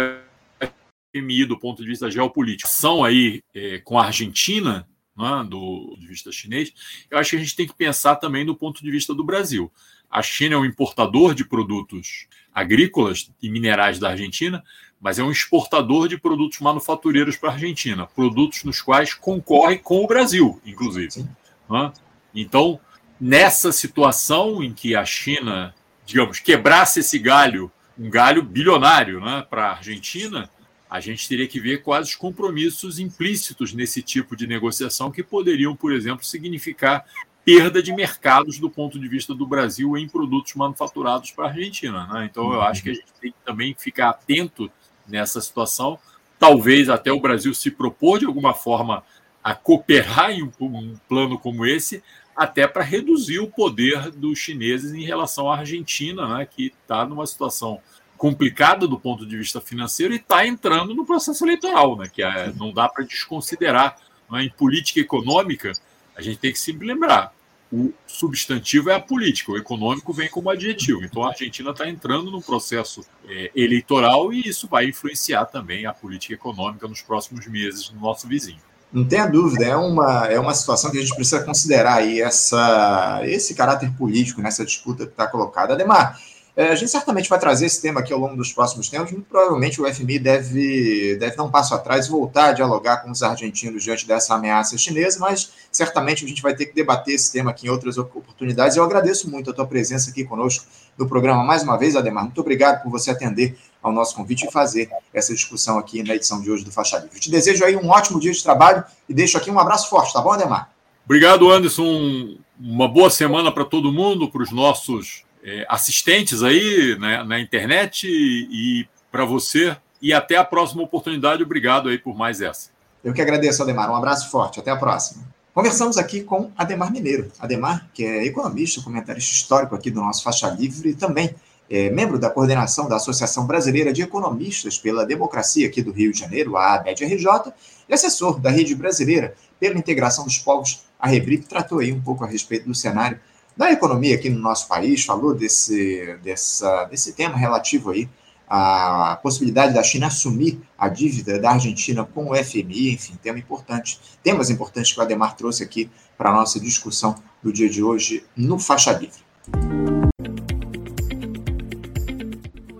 FMI 1.16 1.46
do 1.46 1.58
ponto 1.58 1.82
de 1.82 1.88
vista 1.88 2.12
geopolítico, 2.12 2.70
são 2.70 3.02
aí 3.02 3.42
é, 3.54 3.80
com 3.80 3.98
a 3.98 4.08
Argentina, 4.08 4.86
né, 5.18 5.48
do, 5.50 5.96
do 5.98 6.06
vista 6.06 6.34
chinês, 6.34 6.74
eu 7.10 7.18
acho 7.18 7.30
que 7.30 7.36
a 7.38 7.40
gente 7.40 7.56
tem 7.56 7.66
que 7.66 7.74
pensar 7.74 8.18
também 8.18 8.46
do 8.46 8.54
ponto 8.54 8.84
de 8.84 8.92
vista 8.92 9.16
do 9.16 9.24
Brasil. 9.24 9.72
A 10.12 10.22
China 10.22 10.56
é 10.56 10.58
um 10.58 10.66
importador 10.66 11.34
de 11.34 11.46
produtos 11.46 12.28
agrícolas 12.54 13.32
e 13.42 13.50
minerais 13.50 14.00
da 14.00 14.10
Argentina, 14.10 14.62
mas 15.00 15.20
é 15.20 15.24
um 15.24 15.32
exportador 15.32 16.08
de 16.08 16.18
produtos 16.18 16.60
manufatureiros 16.60 17.36
para 17.36 17.50
a 17.50 17.54
Argentina, 17.54 18.08
produtos 18.08 18.64
nos 18.64 18.82
quais 18.82 19.14
concorre 19.14 19.78
com 19.78 20.04
o 20.04 20.08
Brasil, 20.08 20.60
inclusive. 20.66 21.26
Né? 21.70 21.94
Então, 22.34 22.80
nessa 23.20 23.72
situação 23.72 24.64
em 24.64 24.74
que 24.74 24.96
a 24.96 25.06
China, 25.06 25.74
digamos, 26.06 26.40
quebrasse 26.40 27.02
esse 27.02 27.20
galho, 27.20 27.72
um 27.98 28.10
galho 28.10 28.42
bilionário 28.42 29.20
né, 29.20 29.46
para 29.50 29.68
a 29.68 29.72
Argentina, 29.78 30.50
a 30.90 31.00
gente 31.00 31.28
teria 31.28 31.48
que 31.48 31.60
ver 31.60 31.82
quais 31.82 32.10
os 32.10 32.16
compromissos 32.16 33.00
implícitos 33.00 33.74
nesse 33.74 34.02
tipo 34.02 34.36
de 34.36 34.48
negociação 34.48 35.12
que 35.12 35.24
poderiam, 35.24 35.76
por 35.76 35.92
exemplo, 35.92 36.26
significar 36.26 37.06
perda 37.44 37.82
de 37.82 37.94
mercados 37.94 38.58
do 38.58 38.70
ponto 38.70 39.00
de 39.00 39.08
vista 39.08 39.34
do 39.34 39.46
Brasil 39.46 39.96
em 39.98 40.10
produtos 40.10 40.56
manufaturados 40.56 41.32
para 41.32 41.46
a 41.46 41.50
Argentina. 41.50 42.08
Né? 42.08 42.28
Então, 42.30 42.52
eu 42.52 42.62
acho 42.62 42.82
que 42.82 42.90
a 42.90 42.94
gente 42.94 43.14
tem 43.22 43.32
que 43.32 43.38
também 43.46 43.76
ficar 43.78 44.10
atento 44.10 44.72
nessa 45.08 45.40
situação. 45.42 46.00
Talvez 46.40 46.90
até 46.90 47.12
o 47.12 47.20
Brasil 47.20 47.54
se 47.54 47.72
propor 47.72 48.20
de 48.20 48.26
alguma 48.26 48.54
forma 48.54 49.04
a 49.44 49.54
cooperar 49.54 50.32
em 50.32 50.44
um, 50.44 50.96
plano 51.08 51.38
como 51.38 51.66
esse, 51.66 52.04
até 52.36 52.68
para 52.68 52.84
reduzir 52.84 53.40
o 53.40 53.48
poder 53.48 54.10
dos 54.10 54.40
chineses 54.40 54.92
em 54.92 55.04
relação 55.04 55.50
à 55.50 55.60
Argentina, 55.60 56.38
né, 56.38 56.46
que 56.46 56.74
está 56.82 57.06
numa 57.06 57.26
situação 57.28 57.80
complicada 58.18 58.88
do 58.88 59.00
ponto 59.00 59.26
de 59.26 59.38
vista 59.38 59.62
financeiro 59.62 60.14
e 60.14 60.18
está 60.18 60.48
entrando 60.48 60.96
no 60.96 61.06
processo 61.06 61.46
eleitoral, 61.46 61.96
né, 61.96 62.10
que 62.12 62.24
é, 62.24 62.52
não 62.54 62.74
dá 62.74 62.90
para 62.90 63.06
desconsiderar. 63.06 63.98
Né, 64.32 64.44
em 64.46 64.50
política 64.50 65.00
econômica, 65.00 65.72
a 66.16 66.22
gente 66.22 66.40
tem 66.40 66.52
que 66.52 66.60
sempre 66.60 66.88
lembrar: 66.88 67.32
o 67.76 67.94
substantivo 68.08 68.90
é 68.90 68.96
a 68.96 69.00
política, 69.00 69.52
o 69.52 69.58
econômico 69.58 70.14
vem 70.14 70.30
como 70.30 70.50
adjetivo. 70.50 71.04
Então 71.04 71.24
a 71.24 71.30
Argentina 71.30 71.72
está 71.72 71.90
entrando 71.90 72.32
num 72.32 72.42
processo 72.42 73.06
é, 73.28 73.52
eleitoral 73.54 74.32
e 74.32 74.48
isso 74.48 74.66
vai 74.68 74.86
influenciar 74.86 75.46
também 75.46 75.86
a 75.86 75.94
política 75.94 76.34
econômica 76.34 76.88
nos 76.88 77.02
próximos 77.02 77.46
meses 77.48 77.92
no 77.92 78.00
nosso 78.00 78.28
vizinho. 78.28 78.60
Não 78.94 79.04
tenha 79.04 79.28
dúvida, 79.28 79.66
é 79.66 79.76
uma, 79.76 80.26
é 80.28 80.40
uma 80.40 80.54
situação 80.54 80.90
que 80.90 80.98
a 80.98 81.02
gente 81.02 81.14
precisa 81.16 81.44
considerar 81.44 81.96
aí, 81.96 82.22
essa, 82.22 83.20
esse 83.26 83.54
caráter 83.54 83.92
político 83.98 84.42
nessa 84.42 84.64
disputa 84.64 85.06
que 85.06 85.12
está 85.12 85.28
colocada. 85.28 85.74
Ademar, 85.74 86.18
é, 86.56 86.70
a 86.70 86.76
gente 86.76 86.90
certamente 86.90 87.28
vai 87.28 87.38
trazer 87.38 87.66
esse 87.66 87.82
tema 87.82 88.00
aqui 88.00 88.14
ao 88.14 88.20
longo 88.20 88.38
dos 88.38 88.54
próximos 88.54 88.88
tempos. 88.88 89.12
Muito 89.12 89.28
provavelmente 89.28 89.82
o 89.82 89.94
FMI 89.94 90.20
deve, 90.20 91.18
deve 91.18 91.36
dar 91.36 91.44
um 91.44 91.52
passo 91.52 91.76
atrás 91.76 92.06
e 92.06 92.10
voltar 92.10 92.50
a 92.50 92.54
dialogar 92.54 92.98
com 92.98 93.12
os 93.12 93.22
argentinos 93.22 93.84
diante 93.84 94.08
dessa 94.08 94.36
ameaça 94.36 94.78
chinesa, 94.78 95.20
mas 95.20 95.52
certamente 95.70 96.24
a 96.24 96.28
gente 96.28 96.42
vai 96.42 96.56
ter 96.56 96.68
que 96.68 96.74
debater 96.74 97.16
esse 97.16 97.30
tema 97.30 97.52
aqui 97.52 97.68
em 97.68 97.70
outras 97.70 97.98
oportunidades. 97.98 98.78
Eu 98.78 98.86
agradeço 98.86 99.30
muito 99.30 99.50
a 99.50 99.54
tua 99.54 99.68
presença 99.68 100.12
aqui 100.12 100.24
conosco 100.24 100.66
no 100.98 101.06
programa 101.10 101.44
mais 101.44 101.62
uma 101.62 101.78
vez, 101.78 101.94
Ademar. 101.94 102.24
Muito 102.24 102.40
obrigado 102.40 102.82
por 102.82 102.90
você 102.90 103.12
atender 103.12 103.58
ao 103.84 103.92
nosso 103.92 104.16
convite 104.16 104.48
e 104.48 104.52
fazer 104.52 104.90
essa 105.14 105.34
discussão 105.34 105.78
aqui 105.78 106.04
na 106.04 106.16
edição 106.16 106.40
de 106.40 106.50
hoje 106.50 106.64
do 106.64 106.72
Faixa 106.72 106.98
Livre. 107.00 107.20
Te 107.20 107.30
desejo 107.30 107.66
aí 107.66 107.76
um 107.76 107.90
ótimo 107.90 108.18
dia 108.18 108.32
de 108.32 108.42
trabalho 108.42 108.82
e 109.10 109.14
deixo 109.14 109.38
aqui 109.38 109.52
um 109.52 109.60
abraço 109.60 109.90
forte, 109.90 110.14
tá 110.14 110.22
bom, 110.22 110.32
Ademar? 110.32 110.72
Obrigado, 111.04 111.52
Anderson. 111.52 112.38
Uma 112.58 112.88
boa 112.88 113.10
semana 113.10 113.52
para 113.52 113.66
todo 113.66 113.92
mundo, 113.92 114.32
para 114.32 114.42
os 114.42 114.52
nossos 114.52 115.25
é, 115.46 115.64
assistentes 115.70 116.42
aí 116.42 116.98
né, 117.00 117.24
na 117.24 117.40
internet 117.40 118.08
e, 118.08 118.88
para 119.12 119.24
você. 119.24 119.78
E 120.02 120.12
até 120.12 120.36
a 120.36 120.44
próxima 120.44 120.82
oportunidade. 120.82 121.44
Obrigado 121.44 121.88
aí 121.88 122.00
por 122.00 122.18
mais 122.18 122.42
essa. 122.42 122.70
Eu 123.04 123.14
que 123.14 123.22
agradeço, 123.22 123.62
Ademar. 123.62 123.90
Um 123.90 123.96
abraço 123.96 124.32
forte. 124.32 124.60
Até 124.60 124.72
a 124.72 124.76
próxima. 124.76 125.24
Conversamos 125.54 125.98
aqui 125.98 126.22
com 126.22 126.52
Ademar 126.58 126.92
Mineiro. 126.92 127.32
Ademar, 127.40 127.88
que 127.94 128.04
é 128.04 128.26
economista, 128.26 128.82
comentarista 128.82 129.32
histórico 129.32 129.76
aqui 129.76 129.90
do 129.90 130.02
nosso 130.02 130.24
Faixa 130.24 130.50
Livre 130.50 130.90
e 130.90 130.96
também 130.96 131.34
é 131.70 131.90
membro 131.90 132.20
da 132.20 132.30
coordenação 132.30 132.88
da 132.88 132.98
Associação 132.98 133.48
Brasileira 133.48 133.94
de 133.94 134.02
Economistas 134.02 134.78
pela 134.78 135.06
Democracia 135.06 135.68
aqui 135.68 135.82
do 135.82 135.92
Rio 135.92 136.12
de 136.12 136.20
Janeiro, 136.20 136.58
a 136.58 136.76
ABED-RJ, 136.76 137.54
e 137.88 137.94
assessor 137.94 138.40
da 138.40 138.52
Rede 138.52 138.76
Brasileira 138.76 139.34
pela 139.60 139.78
Integração 139.78 140.26
dos 140.26 140.38
Povos, 140.38 140.84
a 141.00 141.08
Rebrip, 141.08 141.48
tratou 141.48 141.80
aí 141.80 141.92
um 141.92 142.02
pouco 142.02 142.24
a 142.24 142.28
respeito 142.28 142.68
do 142.68 142.76
cenário 142.76 143.20
da 143.56 143.72
economia 143.72 144.16
aqui 144.16 144.30
no 144.30 144.40
nosso 144.40 144.68
país, 144.68 145.06
falou 145.06 145.34
desse, 145.34 146.18
dessa, 146.22 146.86
desse 146.86 147.14
tema 147.14 147.38
relativo 147.38 147.92
aí 147.92 148.10
à 148.48 149.18
possibilidade 149.24 149.74
da 149.74 149.82
China 149.82 150.08
assumir 150.08 150.62
a 150.78 150.88
dívida 150.88 151.40
da 151.40 151.52
Argentina 151.52 152.04
com 152.04 152.30
o 152.30 152.36
FMI, 152.36 152.94
enfim, 152.94 153.16
tema 153.22 153.40
importante, 153.40 154.00
temas 154.22 154.50
importantes 154.50 154.94
que 154.94 155.00
o 155.00 155.04
Ademar 155.04 155.36
trouxe 155.36 155.64
aqui 155.64 155.90
para 156.18 156.30
a 156.30 156.34
nossa 156.34 156.60
discussão 156.60 157.16
do 157.42 157.52
dia 157.52 157.70
de 157.70 157.82
hoje 157.82 158.24
no 158.36 158.60
Faixa 158.60 158.92
Livre. 158.92 159.26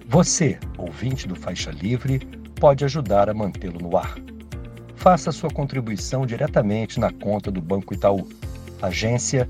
Você, 0.08 0.60
ouvinte 0.78 1.28
do 1.28 1.36
Faixa 1.36 1.72
Livre, 1.72 2.20
pode 2.60 2.86
ajudar 2.86 3.30
a 3.30 3.34
mantê-lo 3.34 3.80
no 3.80 3.98
ar. 3.98 4.16
Faça 4.96 5.32
sua 5.32 5.50
contribuição 5.50 6.26
diretamente 6.26 7.00
na 7.00 7.12
conta 7.12 7.52
do 7.52 7.62
Banco 7.62 7.94
Itaú, 7.94 8.28
agência 8.82 9.50